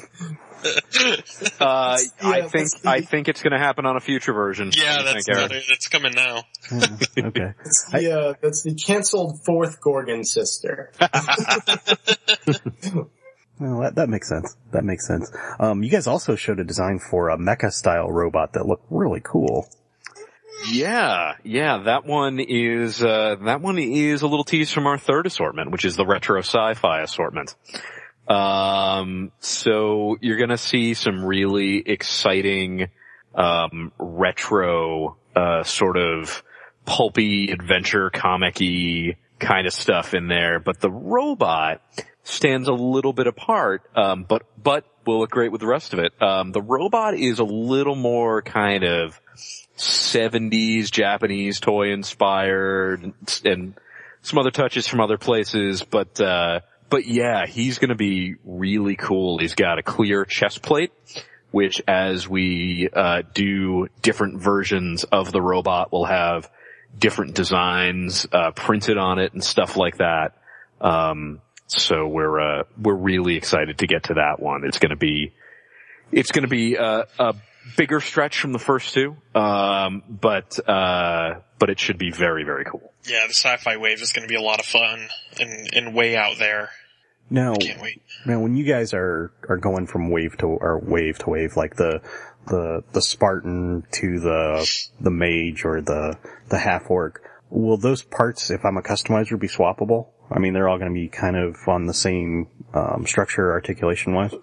[1.59, 4.71] Uh, I think I think it's going to happen on a future version.
[4.73, 5.51] Yeah, that's think, Eric?
[5.51, 5.63] not it.
[5.67, 6.43] It's coming now.
[7.27, 7.53] okay.
[7.99, 10.93] Yeah, uh, that's the canceled fourth Gorgon sister.
[13.59, 14.55] Well, that, that makes sense.
[14.71, 15.31] That makes sense.
[15.59, 19.21] Um, you guys also showed a design for a mecha style robot that looked really
[19.23, 19.67] cool.
[20.65, 25.25] Yeah, yeah, that one is, uh, that one is a little tease from our third
[25.25, 27.55] assortment, which is the retro sci-fi assortment.
[28.27, 32.89] Um, so you're gonna see some really exciting,
[33.35, 36.43] um, retro, uh, sort of
[36.85, 41.81] pulpy adventure comic-y kind of stuff in there, but the robot
[42.23, 45.99] stands a little bit apart, um, but, but will look great with the rest of
[45.99, 46.13] it.
[46.21, 49.19] Um, the robot is a little more kind of
[49.77, 53.13] 70s Japanese toy inspired
[53.43, 53.73] and
[54.21, 59.39] some other touches from other places, but, uh, but yeah, he's gonna be really cool.
[59.39, 60.91] He's got a clear chest plate,
[61.51, 66.49] which as we, uh, do different versions of the robot will have
[66.97, 70.37] different designs, uh, printed on it and stuff like that.
[70.79, 74.63] Um, so we're, uh, we're really excited to get to that one.
[74.63, 75.33] It's gonna be,
[76.11, 77.35] it's gonna be, uh, a
[77.77, 79.15] bigger stretch from the first two.
[79.35, 82.91] Um, but, uh, but it should be very, very cool.
[83.05, 85.07] Yeah, the sci-fi wave is going to be a lot of fun
[85.39, 86.69] and, and way out there.
[87.29, 88.01] Now, Can't wait.
[88.25, 91.75] now when you guys are, are going from wave to, or wave to wave, like
[91.75, 92.01] the,
[92.47, 96.17] the, the Spartan to the, the mage or the,
[96.49, 100.07] the half orc, will those parts, if I'm a customizer, be swappable?
[100.29, 104.13] I mean, they're all going to be kind of on the same, um, structure articulation
[104.13, 104.33] wise?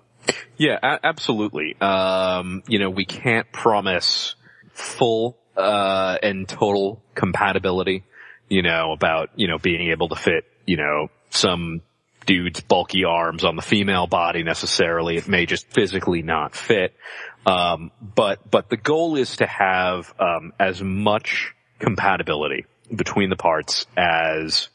[0.60, 1.74] Yeah, a- absolutely.
[1.80, 4.34] Um, you know, we can't promise
[4.74, 8.04] full, uh, and total compatibility,
[8.50, 11.80] you know, about, you know, being able to fit, you know, some
[12.26, 15.16] dude's bulky arms on the female body necessarily.
[15.16, 16.94] It may just physically not fit.
[17.46, 23.86] Um, but, but the goal is to have, um, as much compatibility between the parts
[23.96, 24.68] as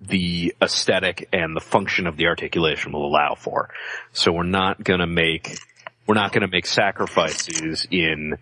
[0.00, 3.68] the aesthetic and the function of the articulation will allow for.
[4.12, 5.58] So we're not gonna make,
[6.06, 8.38] we're not gonna make sacrifices in,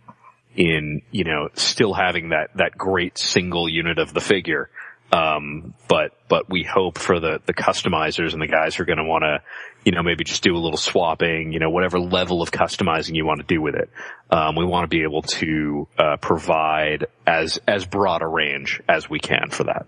[0.56, 4.70] in, you know, still having that, that great single unit of the figure.
[5.10, 9.04] Um, but, but we hope for the, the customizers and the guys who are gonna
[9.04, 9.42] wanna,
[9.84, 13.24] you know, maybe just do a little swapping, you know, whatever level of customizing you
[13.24, 13.90] want to do with it.
[14.30, 19.08] Um, we want to be able to, uh, provide as, as broad a range as
[19.08, 19.86] we can for that.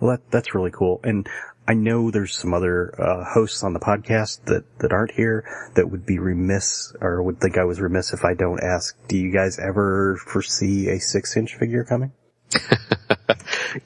[0.00, 1.00] Well, that, that's really cool.
[1.02, 1.28] And
[1.66, 5.44] I know there's some other, uh, hosts on the podcast that, that aren't here
[5.74, 9.18] that would be remiss or would think I was remiss if I don't ask, do
[9.18, 12.12] you guys ever foresee a six inch figure coming?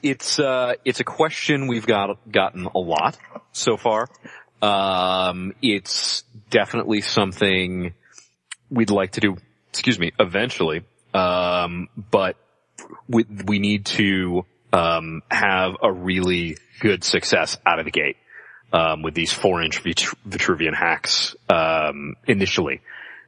[0.01, 3.17] It's, uh, it's a question we've got, gotten a lot
[3.51, 4.07] so far.
[4.61, 7.93] Um, it's definitely something
[8.69, 9.37] we'd like to do,
[9.69, 10.83] excuse me, eventually.
[11.13, 12.37] Um, but
[13.07, 18.17] we, we need to, um, have a really good success out of the gate,
[18.73, 22.81] um, with these four inch Vitru- Vitruvian hacks, um, initially.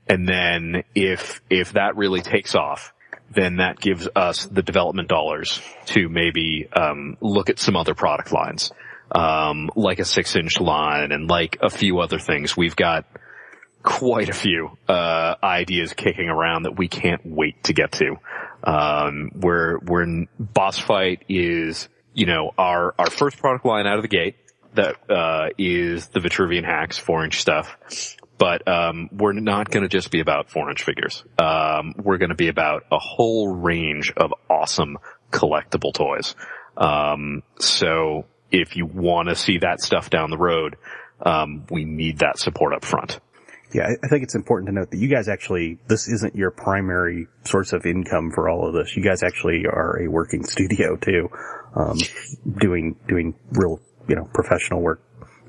[0.07, 2.93] And then if, if that really takes off,
[3.33, 8.31] then that gives us the development dollars to maybe, um, look at some other product
[8.31, 8.71] lines
[9.11, 12.55] um, like a six inch line and like a few other things.
[12.57, 13.05] We've got
[13.83, 18.15] quite a few, uh, ideas kicking around that we can't wait to get to.
[18.65, 24.01] Um, we're, we're boss fight is, you know, our, our first product line out of
[24.01, 24.35] the gate
[24.73, 27.77] that, uh, is the Vitruvian hacks, four inch stuff.
[28.37, 31.23] But, um, we're not gonna just be about four inch figures.
[31.39, 34.97] Um, we're gonna be about a whole range of awesome
[35.31, 36.35] collectible toys.
[36.77, 40.77] Um, so if you want to see that stuff down the road,
[41.21, 43.19] um, we need that support up front.
[43.75, 47.27] Yeah, I- think it's important to note that you guys actually, this isn't your primary
[47.43, 48.95] source of income for all of this.
[48.95, 51.29] You guys actually are a working studio too,
[51.75, 51.97] um,
[52.57, 55.01] doing, doing real, you know, professional work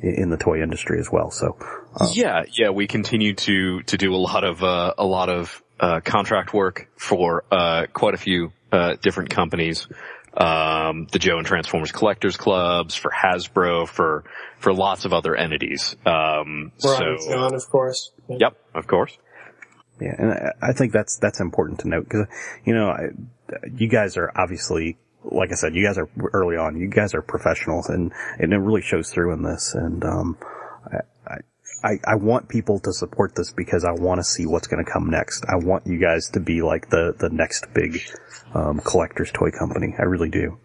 [0.03, 1.31] in, in the toy industry as well.
[1.31, 1.57] So,
[2.01, 5.63] um, Yeah, yeah, we continue to to do a lot of uh, a lot of
[5.79, 9.87] uh, contract work for uh, quite a few uh, different companies.
[10.37, 14.25] Um, the Joe and Transformers Collectors Clubs, for Hasbro, for
[14.59, 15.97] for lots of other entities.
[16.05, 18.11] Um, Brian so, John, of course.
[18.29, 19.17] yep, of course.
[20.01, 22.27] Yeah, and I, I think that's that's important to note because
[22.65, 23.09] you know I,
[23.75, 26.77] you guys are obviously, like I said, you guys are early on.
[26.77, 29.75] You guys are professionals, and and it really shows through in this.
[29.75, 30.37] And um,
[30.93, 31.37] I I,
[31.85, 34.91] I I want people to support this because I want to see what's going to
[34.91, 35.45] come next.
[35.47, 38.01] I want you guys to be like the the next big
[38.55, 39.95] um, collector's toy company.
[39.99, 40.59] I really do.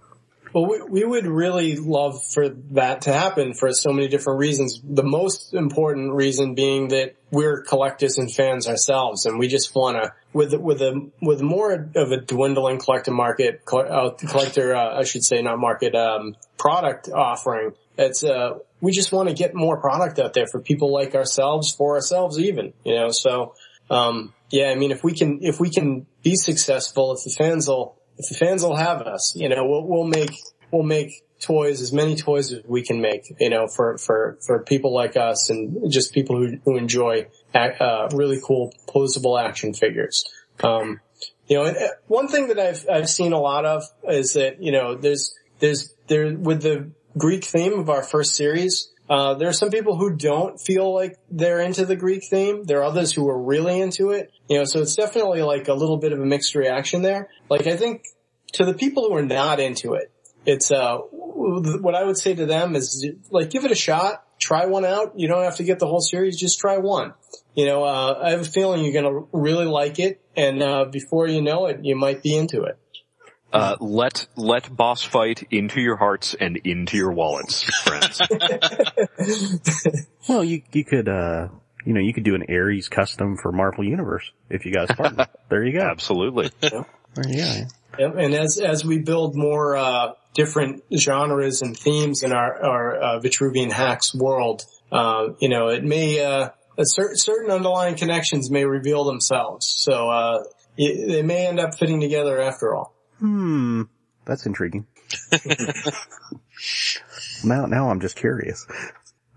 [0.53, 4.81] Well, we, we would really love for that to happen for so many different reasons.
[4.83, 10.03] The most important reason being that we're collectors and fans ourselves, and we just want
[10.03, 15.03] to, with with a with more of a dwindling collector market, uh, collector, uh, I
[15.05, 17.71] should say, not market, um, product offering.
[17.97, 21.73] It's uh, we just want to get more product out there for people like ourselves,
[21.73, 23.09] for ourselves even, you know.
[23.11, 23.53] So,
[23.89, 27.67] um, yeah, I mean, if we can if we can be successful, if the fans
[27.67, 30.31] will if the fans will have us, you know, we'll, we'll make
[30.71, 34.63] we'll make toys, as many toys as we can make, you know, for, for, for
[34.63, 40.23] people like us and just people who, who enjoy, uh, really cool posable action figures.
[40.63, 41.01] Um,
[41.47, 44.71] you know, uh, one thing that I've, I've seen a lot of is that, you
[44.71, 49.53] know, there's, there's, there, with the Greek theme of our first series, uh, there are
[49.53, 52.63] some people who don't feel like they're into the Greek theme.
[52.63, 54.31] There are others who are really into it.
[54.49, 57.29] You know, so it's definitely like a little bit of a mixed reaction there.
[57.49, 58.05] Like I think
[58.53, 60.11] to the people who are not into it,
[60.45, 64.65] it's, uh, what I would say to them is like, give it a shot, try
[64.65, 65.13] one out.
[65.19, 67.13] You don't have to get the whole series, just try one.
[67.53, 70.21] You know, uh, I have a feeling you're going to really like it.
[70.35, 72.77] And, uh, before you know it, you might be into it.
[73.53, 78.21] Uh, let let boss fight into your hearts and into your wallets, friends.
[80.29, 81.49] well, you you could uh
[81.85, 84.93] you know you could do an Ares custom for Marvel Universe if you got a
[84.93, 85.25] Spartan.
[85.49, 85.85] there you go.
[85.85, 86.49] Absolutely.
[86.61, 86.71] There
[87.27, 87.67] you go.
[87.99, 88.15] Yep.
[88.17, 93.19] And as as we build more uh, different genres and themes in our our uh,
[93.19, 96.49] Vitruvian hacks world, uh, you know, it may uh,
[96.83, 99.73] cer- certain underlying connections may reveal themselves.
[99.77, 100.43] So uh,
[100.77, 102.95] it, they may end up fitting together after all.
[103.21, 103.83] Hmm,
[104.25, 104.87] that's intriguing.
[107.43, 108.65] now, now I'm just curious.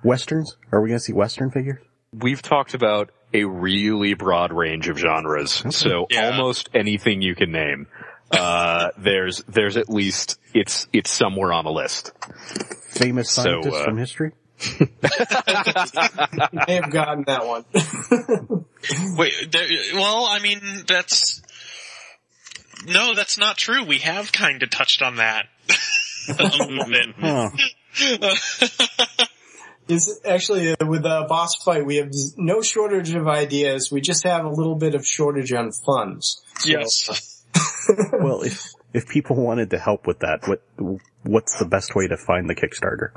[0.03, 0.57] Westerns?
[0.73, 1.81] Are we going to see Western figures?
[2.13, 6.31] We've talked about a really broad range of genres, so Yeah.
[6.31, 7.87] almost anything you can name.
[8.31, 12.13] Uh, there's there's at least it's it's somewhere on a list.
[12.91, 14.33] Famous So, scientists uh, from history?
[14.79, 14.89] You
[16.67, 17.65] may have gotten that one.
[19.19, 19.35] Wait,
[19.95, 21.43] well, I mean, that's,
[22.87, 23.85] no, that's not true.
[23.85, 25.47] We have kind of touched on that.
[26.29, 27.15] a little bit.
[27.19, 27.51] Huh.
[29.87, 33.93] Is actually uh, with the boss fight, we have no shortage of ideas.
[33.93, 36.43] We just have a little bit of shortage on funds.
[36.59, 37.45] So, Yes.
[38.13, 40.63] well, if if people wanted to help with that, what
[41.23, 43.11] what's the best way to find the Kickstarter?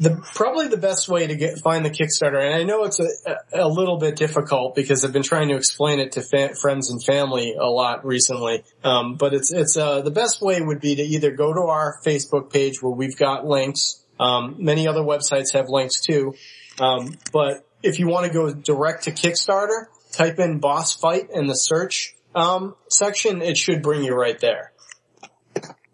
[0.00, 3.06] The probably the best way to get find the Kickstarter, and I know it's a,
[3.52, 7.02] a little bit difficult because I've been trying to explain it to fa- friends and
[7.02, 8.64] family a lot recently.
[8.82, 12.00] Um, but it's it's uh, the best way would be to either go to our
[12.04, 14.02] Facebook page where we've got links.
[14.18, 16.34] Um, many other websites have links too,
[16.80, 21.46] um, but if you want to go direct to Kickstarter, type in "boss fight" in
[21.46, 23.42] the search um, section.
[23.42, 24.72] It should bring you right there.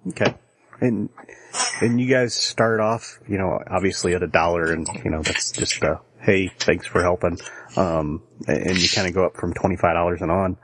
[0.09, 0.35] Okay.
[0.81, 1.09] And
[1.81, 5.51] and you guys start off, you know, obviously at a dollar and, you know, that's
[5.51, 7.39] just a, hey, thanks for helping.
[7.77, 10.57] Um, and you kind of go up from $25 and on,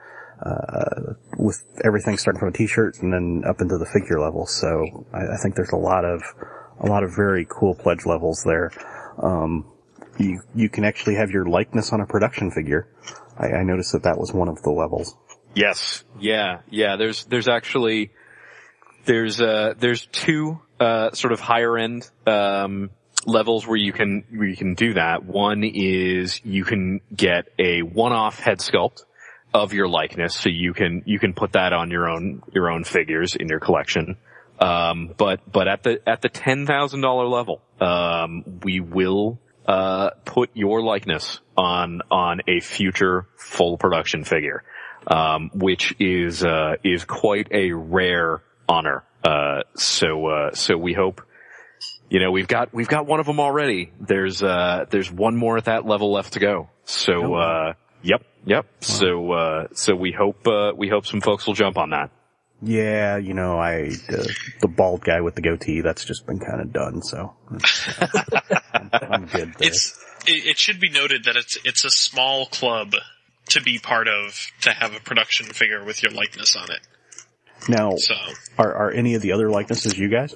[0.45, 4.47] uh, with everything starting from a t-shirt and then up into the figure level.
[4.47, 6.23] So I, I think there's a lot of,
[6.81, 8.71] a lot of very cool pledge levels there.
[9.23, 9.67] Um,
[10.19, 12.89] you, you can actually have your likeness on a production figure.
[13.39, 15.17] I, I noticed that that was one of the levels.
[15.55, 16.05] Yes.
[16.21, 16.61] Yeah.
[16.71, 16.97] Yeah.
[16.97, 18.11] There's there's actually
[19.07, 22.91] there's uh there's two uh sort of higher end um
[23.27, 25.25] levels where you can where you can do that.
[25.25, 29.05] One is you can get a one off head sculpt
[29.53, 32.85] of your likeness, so you can you can put that on your own your own
[32.85, 34.17] figures in your collection.
[34.59, 40.11] Um, but but at the at the ten thousand dollar level, um, we will uh,
[40.25, 44.63] put your likeness on on a future full production figure,
[45.07, 49.05] um, which is uh, is quite a rare honor.
[49.25, 51.23] Uh, so uh, so we hope.
[52.09, 53.91] You know, we've got we've got one of them already.
[53.99, 56.71] There's uh there's one more at that level left to go.
[56.85, 58.67] So uh yep, yep.
[58.81, 62.11] So uh so we hope uh we hope some folks will jump on that.
[62.63, 64.25] Yeah, you know, I, uh,
[64.61, 67.35] the bald guy with the goatee, that's just been kind of done, so.
[67.51, 67.61] I'm,
[68.93, 69.69] I'm good there.
[69.69, 72.95] It's, it, it should be noted that it's, it's a small club
[73.51, 76.81] to be part of to have a production figure with your likeness on it.
[77.69, 78.15] Now, So,
[78.59, 80.35] are, are any of the other likenesses you guys?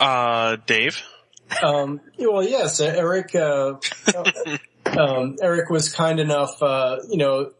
[0.00, 1.02] uh, Dave?
[1.62, 3.74] Um, well, yes, Eric, uh,
[4.98, 7.52] um, Eric was kind enough, uh, you know,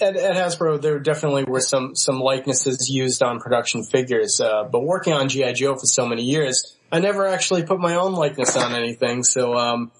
[0.00, 4.80] at, at Hasbro, there definitely were some, some likenesses used on production figures, uh, but
[4.80, 5.52] working on G.I.
[5.52, 9.54] Joe for so many years, I never actually put my own likeness on anything, so,
[9.54, 9.90] um,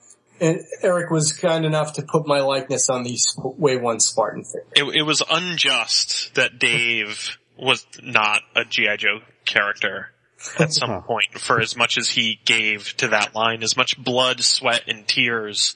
[0.41, 4.67] and Eric was kind enough to put my likeness on the Wave 1 Spartan figure.
[4.75, 8.97] It, it was unjust that Dave was not a G.I.
[8.97, 10.12] Joe character
[10.59, 14.41] at some point for as much as he gave to that line, as much blood,
[14.41, 15.75] sweat, and tears.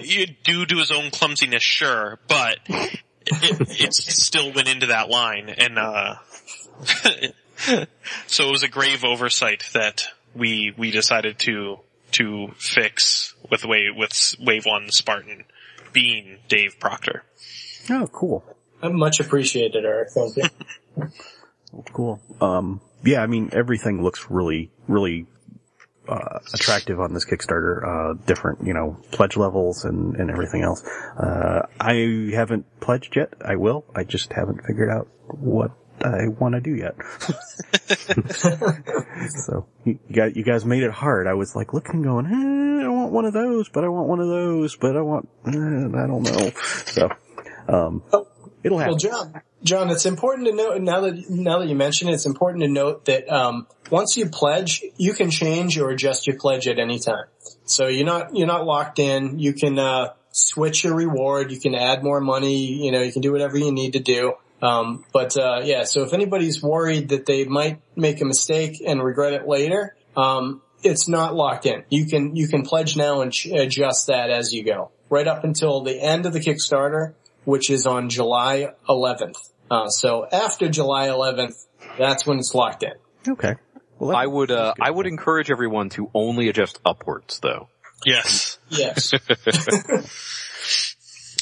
[0.00, 5.78] You to his own clumsiness, sure, but it, it still went into that line, and
[5.78, 6.16] uh,
[8.26, 11.78] so it was a grave oversight that we we decided to
[12.12, 15.44] to fix with wave with Wave One Spartan
[15.92, 17.24] being Dave Proctor.
[17.90, 18.44] Oh, cool.
[18.82, 20.10] I Much appreciated, Eric.
[20.10, 21.08] Thank you.
[21.92, 22.20] Cool.
[22.40, 25.26] Um, yeah, I mean, everything looks really, really,
[26.08, 30.84] uh, attractive on this Kickstarter, uh, different, you know, pledge levels and, and everything else.
[31.18, 33.34] Uh, I haven't pledged yet.
[33.44, 33.84] I will.
[33.94, 35.72] I just haven't figured out what
[36.02, 36.94] I want to do yet.
[39.30, 41.26] so you, guys, you guys made it hard.
[41.26, 44.20] I was like looking, going, eh, I want one of those, but I want one
[44.20, 46.50] of those, but I want, eh, I don't know.
[46.86, 47.08] So,
[47.68, 48.02] um,
[48.62, 48.92] it'll happen.
[48.92, 52.26] Well, John, John, it's important to note now that now that you mention it, it's
[52.26, 56.68] important to note that um, once you pledge, you can change or adjust your pledge
[56.68, 57.24] at any time.
[57.64, 59.38] So you're not you're not locked in.
[59.38, 61.50] You can uh, switch your reward.
[61.50, 62.84] You can add more money.
[62.84, 64.34] You know, you can do whatever you need to do.
[64.64, 69.02] Um, but uh, yeah, so if anybody's worried that they might make a mistake and
[69.02, 71.84] regret it later, um, it's not locked in.
[71.90, 75.44] You can you can pledge now and ch- adjust that as you go, right up
[75.44, 77.12] until the end of the Kickstarter,
[77.44, 79.36] which is on July 11th.
[79.70, 81.66] Uh, so after July 11th,
[81.98, 82.92] that's when it's locked in.
[83.28, 83.56] Okay.
[83.98, 87.68] Well, I would uh, I would encourage everyone to only adjust upwards though.
[88.06, 88.58] Yes.
[88.70, 89.12] Yes.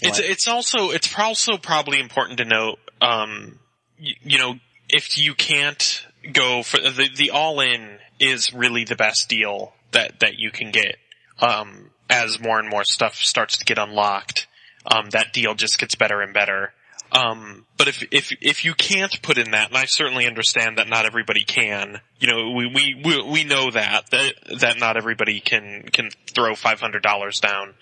[0.03, 3.59] It's it's also it's also probably important to note, um,
[3.99, 4.55] you, you know,
[4.89, 10.21] if you can't go for the the all in is really the best deal that
[10.21, 10.97] that you can get.
[11.41, 14.47] Um, as more and more stuff starts to get unlocked,
[14.87, 16.73] um, that deal just gets better and better.
[17.11, 20.89] Um, but if, if, if you can't put in that, and I certainly understand that
[20.89, 25.41] not everybody can, you know, we, we, we, we know that, that, that not everybody
[25.41, 27.75] can, can throw $500 down.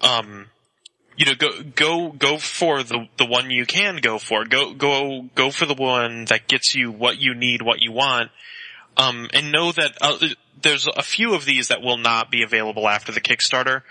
[0.00, 0.46] Um,
[1.16, 4.44] you know, go, go, go for the, the one you can go for.
[4.44, 8.30] Go, go, go for the one that gets you what you need, what you want.
[8.96, 10.18] Um, and know that, uh,
[10.62, 13.82] there's a few of these that will not be available after the Kickstarter,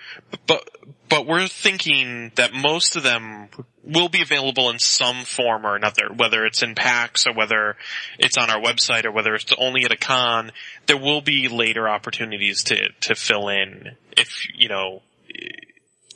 [0.47, 0.67] but,
[1.07, 3.49] but we're thinking that most of them
[3.83, 7.75] will be available in some form or another, whether it's in packs or whether
[8.17, 10.51] it's on our website or whether it's only at a con.
[10.87, 15.01] There will be later opportunities to, to fill in if, you know,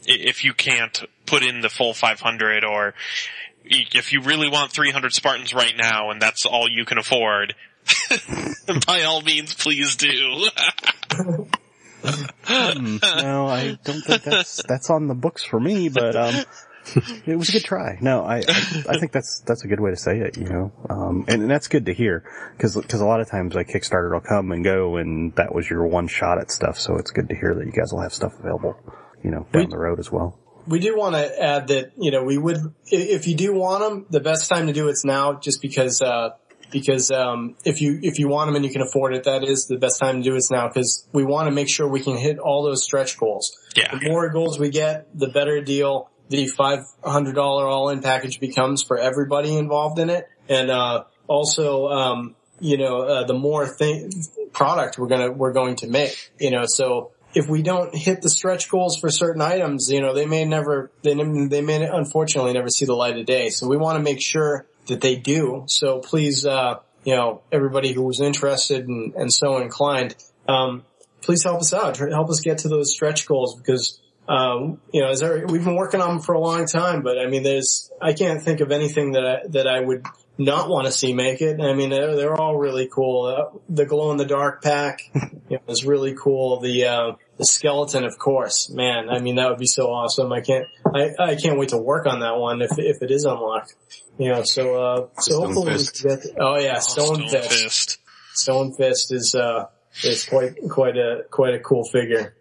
[0.08, 2.94] if you can't put in the full 500 or
[3.66, 7.56] if you really want 300 Spartans right now and that's all you can afford,
[8.88, 10.48] by all means, please do.
[12.44, 16.36] Hmm, no, I don't think that's that's on the books for me, but um,
[17.26, 17.98] it was a good try.
[18.02, 20.72] No, I, I I think that's that's a good way to say it, you know,
[20.90, 22.24] um, and, and that's good to hear
[22.56, 25.70] because because a lot of times like Kickstarter will come and go, and that was
[25.70, 26.80] your one shot at stuff.
[26.80, 28.78] So it's good to hear that you guys will have stuff available,
[29.28, 30.30] you know, down the road as well.
[30.68, 33.96] we do want to add that you know we would if you do want them
[34.10, 36.30] the best time to do it's now just because uh
[36.78, 39.68] because um if you if you want them and you can afford it that is
[39.68, 42.18] the best time to do it's now because we want to make sure we can
[42.28, 43.46] hit all those stretch goals
[43.76, 43.92] Yeah.
[43.98, 48.40] the more goals we get the better deal the five hundred dollar all in package
[48.48, 53.66] becomes for everybody involved in it and uh also um you know uh, the more
[53.68, 54.12] thing
[54.52, 58.32] product we're gonna we're going to make you know so if we don't hit the
[58.32, 62.68] stretch goals for certain items, you know, they may never, they, they may unfortunately never
[62.68, 63.50] see the light of day.
[63.50, 65.64] So we want to make sure that they do.
[65.68, 70.16] So please, uh, you know, everybody who was interested and, and so inclined,
[70.50, 70.84] um,
[71.22, 71.98] please help us out.
[71.98, 76.02] Help us get to those stretch goals because, um, you know, our, we've been working
[76.02, 79.12] on them for a long time, but I mean, there's, I can't think of anything
[79.12, 80.08] that I, that I would
[80.40, 81.62] not want to see make it.
[81.62, 83.26] I mean, they're, they're all really cool.
[83.26, 86.60] Uh, the glow in the dark pack you know, is really cool.
[86.62, 89.10] The, uh, the skeleton, of course, man.
[89.10, 90.32] I mean, that would be so awesome.
[90.34, 93.26] I can't, I, I can't wait to work on that one if, if it is
[93.26, 93.76] unlocked.
[94.18, 96.02] You know, so, uh, so Stone hopefully Fist.
[96.02, 97.64] can get, oh yeah, Stone, Stone Fist.
[97.64, 97.98] Fist.
[98.34, 99.66] Stone Fist is, uh,
[100.04, 102.36] is quite, quite a, quite a cool figure.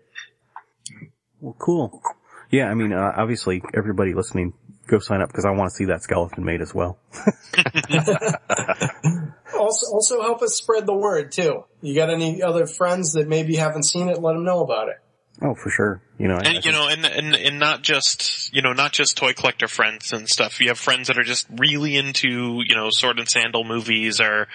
[1.41, 2.03] Well, cool.
[2.51, 4.55] Yeah, I mean, uh, obviously everybody listening,
[4.87, 6.99] go sign up because I want to see that skeleton made as well.
[9.59, 11.65] Also, also help us spread the word too.
[11.81, 14.21] You got any other friends that maybe haven't seen it?
[14.21, 14.97] Let them know about it.
[15.43, 16.01] Oh, for sure.
[16.19, 18.73] You know, I, I And you think- know, and, and and not just you know,
[18.73, 20.61] not just toy collector friends and stuff.
[20.61, 24.49] You have friends that are just really into you know, sword and sandal movies, or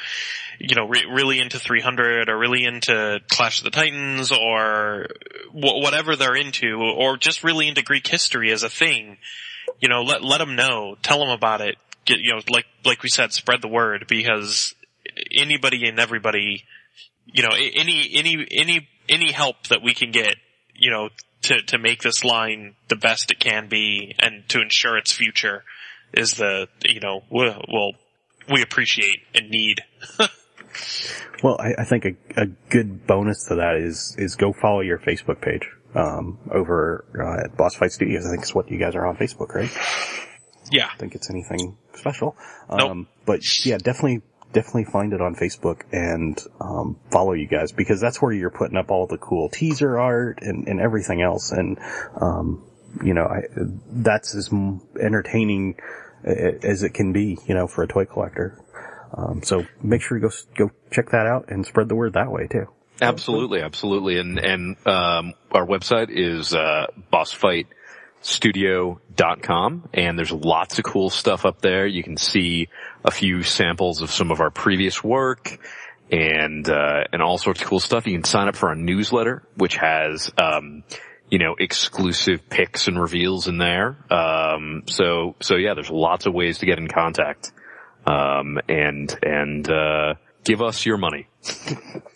[0.60, 5.08] you know, re- really into 300, or really into Clash of the Titans, or
[5.52, 9.18] wh- whatever they're into, or just really into Greek history as a thing.
[9.80, 11.76] You know, let let them know, tell them about it.
[12.06, 14.74] Get you know, like like we said, spread the word because
[15.32, 16.64] anybody and everybody,
[17.26, 20.36] you know, any any any any help that we can get,
[20.76, 21.10] you know,
[21.44, 25.64] to to make this line the best it can be and to ensure its future
[26.14, 27.94] is the you know well
[28.50, 29.82] we appreciate and need.
[31.44, 35.00] Well, I, I think a, a good bonus to that is is go follow your
[35.00, 38.26] Facebook page um, over uh, at Boss Fight Studios.
[38.26, 39.72] I think it's what you guys are on Facebook, right?
[40.72, 40.90] Yeah.
[40.92, 42.38] I think it's anything special.
[42.70, 42.80] Nope.
[42.80, 44.22] Um, but yeah, definitely
[44.54, 48.78] definitely find it on Facebook and um, follow you guys because that's where you're putting
[48.78, 51.52] up all the cool teaser art and, and everything else.
[51.52, 51.80] And
[52.20, 52.64] um,
[53.04, 53.42] you know, I,
[53.90, 54.50] that's as
[55.00, 55.76] entertaining
[56.24, 58.60] as it can be, you know, for a toy collector.
[59.16, 62.32] Um, so make sure you go go check that out and spread the word that
[62.32, 62.68] way too.
[63.02, 64.20] Absolutely, absolutely.
[64.20, 66.86] And, and, um, our website is, uh,
[68.22, 71.86] bossfightstudio.com and there's lots of cool stuff up there.
[71.86, 72.70] You can see
[73.04, 75.60] a few samples of some of our previous work
[76.12, 78.06] and, uh, and all sorts of cool stuff.
[78.06, 80.84] You can sign up for our newsletter, which has, um,
[81.30, 83.98] you know, exclusive picks and reveals in there.
[84.12, 87.52] Um, so, so yeah, there's lots of ways to get in contact.
[88.06, 91.28] Um, and, and, uh, give us your money.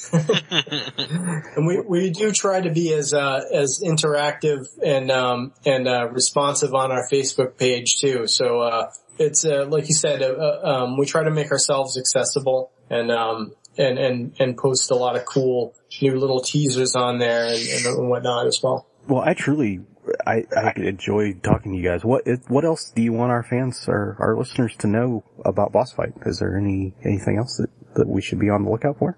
[1.56, 6.10] And we, we do try to be as uh, as interactive and um, and uh,
[6.10, 8.28] responsive on our Facebook page too.
[8.28, 11.98] So uh, it's uh, like you said, uh, uh, um, we try to make ourselves
[11.98, 17.20] accessible and um, and and and post a lot of cool new little teasers on
[17.20, 18.86] there and, and whatnot as well.
[19.08, 19.82] Well, I truly,
[20.26, 22.04] I, I enjoy talking to you guys.
[22.04, 25.94] What, what else do you want our fans or our listeners to know about Boss
[25.94, 26.14] Fight?
[26.26, 29.18] Is there any, anything else that, that we should be on the lookout for?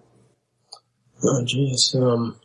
[1.23, 1.95] Oh, jeez.
[1.95, 2.39] Um,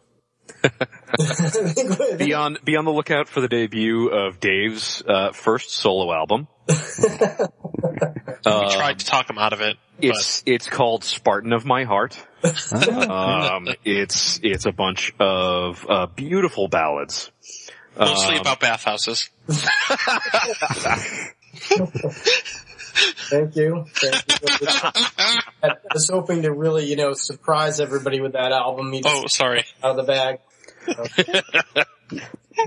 [2.18, 6.46] Be on, be on the lookout for the debut of Dave's, uh, first solo album.
[6.68, 6.74] we
[8.44, 9.76] tried to talk him out of it.
[10.00, 12.16] It's it's called Spartan of My Heart.
[12.44, 17.30] um, it's it's a bunch of uh, beautiful ballads.
[17.98, 19.28] Mostly Um, about bathhouses.
[23.30, 23.84] Thank you.
[23.94, 24.66] Thank you.
[25.62, 28.92] I was hoping to really, you know, surprise everybody with that album.
[28.92, 29.64] You just Oh, sorry.
[29.82, 30.40] Out of the bag.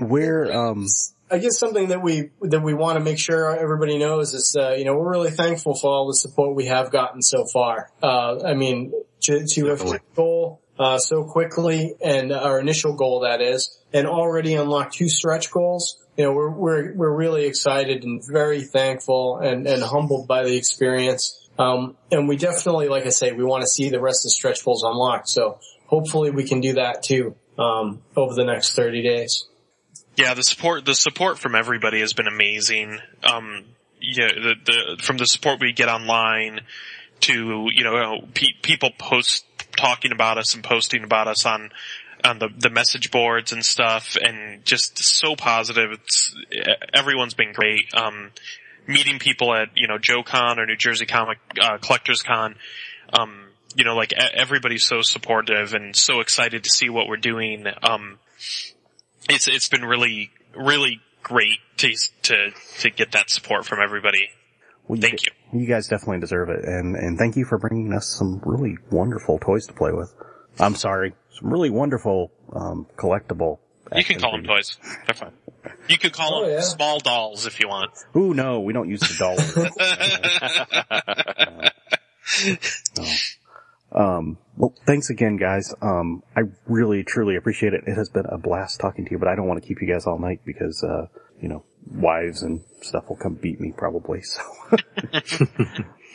[0.00, 0.86] Where, um,
[1.30, 4.72] I guess something that we that we want to make sure everybody knows is, uh,
[4.72, 7.90] you know, we're really thankful for all the support we have gotten so far.
[8.02, 8.92] Uh, I mean,
[9.22, 14.54] to, to have goal uh, so quickly, and our initial goal that is, and already
[14.54, 15.98] unlocked two stretch goals.
[16.16, 20.56] You know, we're we're we're really excited and very thankful and and humbled by the
[20.56, 21.48] experience.
[21.58, 24.64] Um, and we definitely, like I say, we want to see the rest of stretch
[24.64, 25.28] goals unlocked.
[25.28, 29.46] So hopefully we can do that too um, over the next thirty days.
[30.16, 32.98] Yeah, the support the support from everybody has been amazing.
[33.22, 33.64] Um,
[34.00, 36.60] yeah, the, the from the support we get online
[37.20, 39.44] to you know pe- people post
[39.76, 41.70] talking about us and posting about us on
[42.24, 45.92] on the the message boards and stuff, and just so positive.
[45.92, 46.34] It's
[46.92, 47.92] everyone's been great.
[47.94, 48.30] Um,
[48.86, 52.56] meeting people at you know Joe Con or New Jersey Comic uh, Collectors Con.
[53.12, 57.66] Um, you know, like everybody's so supportive and so excited to see what we're doing.
[57.82, 58.18] Um,
[59.28, 64.30] it's it's been really really great to to to get that support from everybody.
[64.86, 65.32] well, Thank you.
[65.52, 66.64] You guys definitely deserve it.
[66.64, 70.12] And, and thank you for bringing us some really wonderful toys to play with.
[70.58, 71.14] I'm sorry.
[71.38, 73.58] Some really wonderful, um, collectible.
[73.94, 74.76] You can call them toys.
[75.06, 75.32] They're fine.
[75.88, 76.60] You could call Oh, them yeah.
[76.60, 77.92] small dolls if you want.
[78.16, 79.70] Ooh, no, we don't use the dollar.
[82.98, 83.04] No.
[83.92, 85.72] Um, well, thanks again, guys.
[85.80, 87.84] Um, I really, truly appreciate it.
[87.86, 89.86] It has been a blast talking to you, but I don't want to keep you
[89.86, 91.06] guys all night because, uh,
[91.40, 91.64] you know,
[91.94, 94.40] wives and stuff will come beat me probably, so.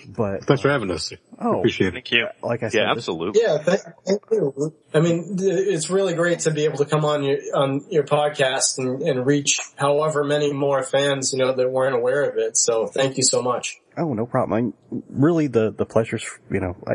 [0.07, 1.11] but, Thanks for having us.
[1.40, 1.94] oh, Appreciate it.
[1.94, 2.28] Thank you.
[2.41, 3.41] like I said, yeah, this- absolutely.
[3.41, 4.73] Yeah, thank, thank you.
[4.94, 8.78] I mean, it's really great to be able to come on your on your podcast
[8.78, 12.57] and, and reach however many more fans you know that weren't aware of it.
[12.57, 13.78] So thank you so much.
[13.98, 14.73] Oh, no problem.
[14.91, 16.26] I, really, the the pleasures.
[16.49, 16.94] You know, I,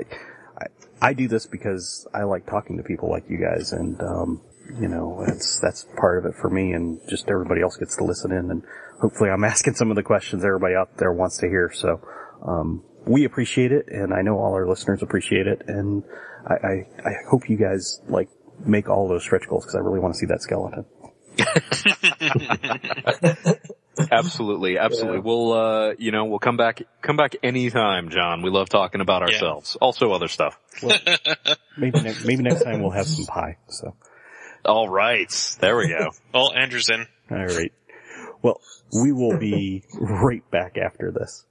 [0.59, 0.67] I
[1.09, 4.41] I do this because I like talking to people like you guys, and um,
[4.81, 8.05] you know, that's that's part of it for me, and just everybody else gets to
[8.05, 8.63] listen in, and
[9.01, 11.71] hopefully, I'm asking some of the questions everybody out there wants to hear.
[11.73, 12.01] So,
[12.43, 16.03] um, we appreciate it, and I know all our listeners appreciate it, and
[16.47, 18.29] I I, I hope you guys like
[18.65, 20.85] make all those stretch goals because I really want to see that skeleton.
[24.13, 25.17] Absolutely, absolutely.
[25.19, 25.23] Yeah.
[25.25, 28.43] We'll, uh, you know, we'll come back, come back anytime, John.
[28.43, 29.35] We love talking about Yeah.
[29.35, 29.77] ourselves.
[29.81, 30.59] Also other stuff.
[31.79, 33.57] Maybe next maybe next time we'll have some pie.
[33.69, 33.95] So.
[34.67, 35.31] All right.
[35.61, 36.11] There we go.
[36.35, 37.07] all Andrew's in.
[37.31, 37.73] All right.
[38.43, 38.61] Well,
[39.03, 41.45] we will be right back after this.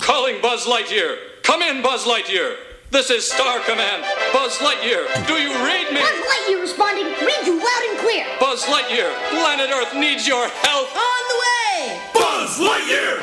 [0.00, 1.16] Calling Buzz Lightyear.
[1.42, 2.56] Come in, Buzz Lightyear.
[2.90, 4.04] This is Star Command.
[4.32, 6.00] Buzz Lightyear, do you read me?
[6.00, 7.06] Buzz Lightyear responding.
[7.06, 8.26] Read you loud and clear.
[8.40, 10.88] Buzz Lightyear, planet Earth needs your help.
[10.96, 12.00] On the way.
[12.12, 13.22] Buzz Lightyear,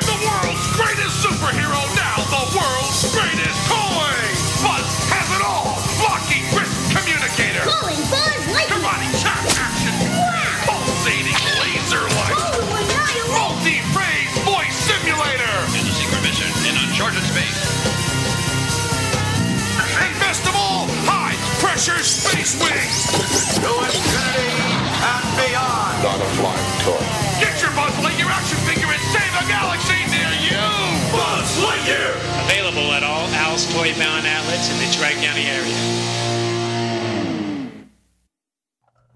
[21.88, 24.52] future space wings to infinity
[25.00, 25.96] and beyond.
[26.04, 27.00] Not a flying toy.
[27.40, 30.60] Get your Buzz Lightyear action figure and save a galaxy near you,
[31.12, 32.12] Buzz Lightyear.
[32.44, 36.37] Available at all Al's Toy Barn outlets in the Tri County area.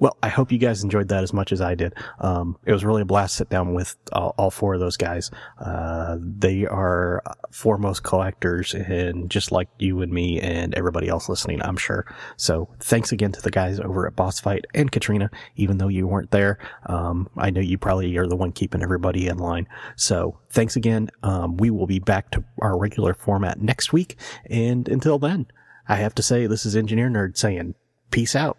[0.02, 1.94] Well, I hope you guys enjoyed that as much as I did.
[2.18, 4.96] Um, it was really a blast to sit down with all, all four of those
[4.96, 5.30] guys.
[5.64, 7.22] Uh, they are
[7.52, 12.04] foremost collectors and just like you and me and everybody else listening, I'm sure.
[12.36, 16.08] So thanks again to the guys over at Boss Fight and Katrina, even though you
[16.08, 16.58] weren't there.
[16.86, 19.68] Um, I know you probably are the one keeping everybody in line.
[19.94, 21.10] So thanks again.
[21.22, 24.18] Um, we will be back to our regular format next week.
[24.46, 25.46] And until then,
[25.86, 27.76] I have to say this is Engineer Nerd saying
[28.10, 28.58] peace out.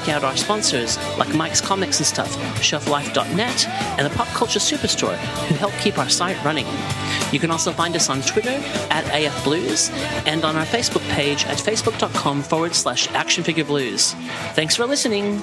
[0.09, 5.17] out our sponsors like Mike's Comics and Stuff, shelflife.net, and the Pop Culture Superstore,
[5.47, 6.67] who help keep our site running.
[7.31, 8.59] You can also find us on Twitter
[8.89, 9.91] at AFBlues
[10.25, 14.13] and on our Facebook page at facebook.com forward slash actionfigureblues.
[14.53, 15.41] Thanks for listening.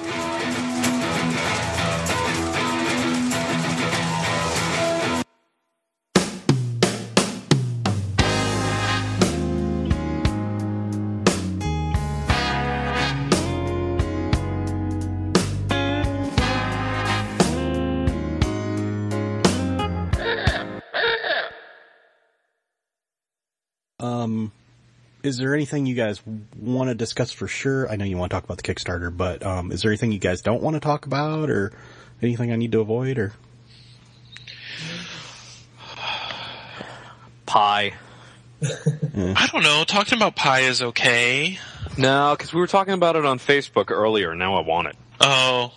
[25.23, 26.21] Is there anything you guys
[26.57, 27.89] want to discuss for sure?
[27.89, 30.19] I know you want to talk about the Kickstarter, but um, is there anything you
[30.19, 31.71] guys don't want to talk about, or
[32.21, 33.33] anything I need to avoid, or
[37.45, 37.93] Pie.
[38.61, 39.83] I don't know.
[39.87, 41.57] Talking about pie is okay.
[41.97, 44.35] No, because we were talking about it on Facebook earlier.
[44.35, 44.95] Now I want it.
[45.21, 45.71] Oh,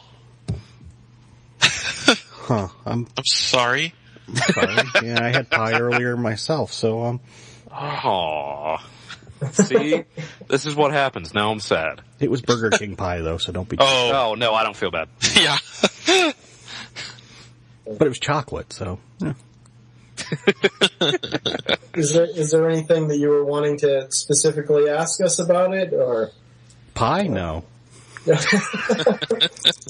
[1.60, 2.69] huh?
[2.85, 3.94] I'm I'm sorry.
[4.35, 4.74] sorry.
[5.02, 7.20] yeah, I had pie earlier myself, so um,
[7.70, 8.85] Aw.
[9.52, 10.05] See,
[10.48, 11.35] this is what happens.
[11.35, 12.02] Now I'm sad.
[12.20, 13.77] it was Burger King pie though, so don't be.
[13.81, 15.09] Oh, Oh no, I don't feel bad.
[15.36, 15.59] yeah.
[17.85, 19.35] But it was chocolate, so yeah.
[21.94, 25.93] Is there is there anything that you were wanting to specifically ask us about it,
[25.93, 26.31] or
[26.94, 27.24] pie.
[27.24, 27.64] No.
[28.27, 28.35] you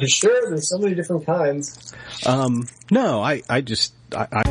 [0.08, 0.48] sure?
[0.48, 1.92] There's so many different kinds.
[2.24, 4.42] Um, no, I, I just, I, I,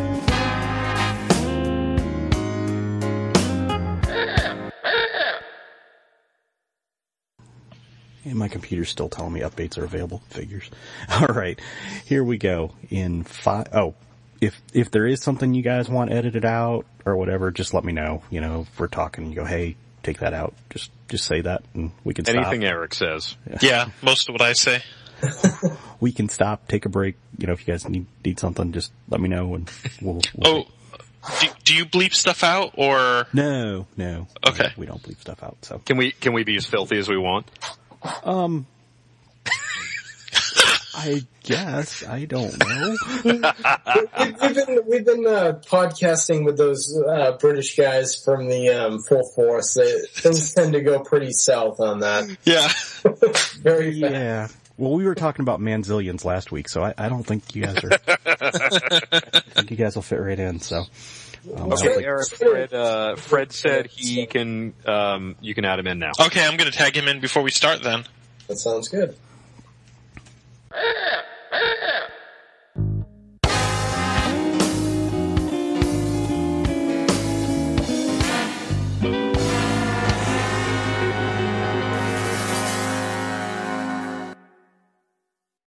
[8.26, 10.22] and my computer's still telling me updates are available.
[10.30, 10.70] Figures.
[11.12, 11.60] All right,
[12.06, 12.74] here we go.
[12.90, 13.96] In five, oh,
[14.40, 17.94] if if there is something you guys want edited out or whatever, just let me
[17.94, 18.24] know.
[18.30, 20.54] You know, if we're talking, you go, hey, take that out.
[20.70, 22.36] Just just say that, and we can stop.
[22.36, 23.36] Anything Eric says.
[23.62, 24.82] Yeah, most of what I say.
[26.00, 27.16] we can stop, take a break.
[27.38, 29.72] You know, if you guys need need something, just let me know, and
[30.02, 30.22] we'll.
[30.36, 30.66] we'll Oh,
[31.40, 33.28] do, do you bleep stuff out or?
[33.34, 34.28] No, no.
[34.48, 34.70] Okay.
[34.76, 35.58] We don't bleep stuff out.
[35.62, 37.46] So, Can we can we be as filthy as we want?
[38.24, 38.66] Um,
[40.94, 42.98] I guess I don't know.
[43.24, 49.00] we, we've been we've been uh, podcasting with those uh, British guys from the um,
[49.00, 49.74] Full Force.
[49.74, 52.38] They, things tend to go pretty south on that.
[52.44, 52.70] Yeah.
[53.62, 54.14] Very fast.
[54.14, 54.48] Yeah.
[54.78, 57.84] Well, we were talking about manzillions last week, so I, I don't think you guys
[57.84, 57.92] are.
[58.26, 60.60] I think you guys will fit right in.
[60.60, 60.86] So,
[61.48, 62.30] Okay, Eric.
[62.30, 64.74] Fred, uh, Fred said he can.
[64.86, 66.12] Um, you can add him in now.
[66.20, 67.82] Okay, I'm going to tag him in before we start.
[67.82, 68.06] Then
[68.48, 69.16] that sounds good.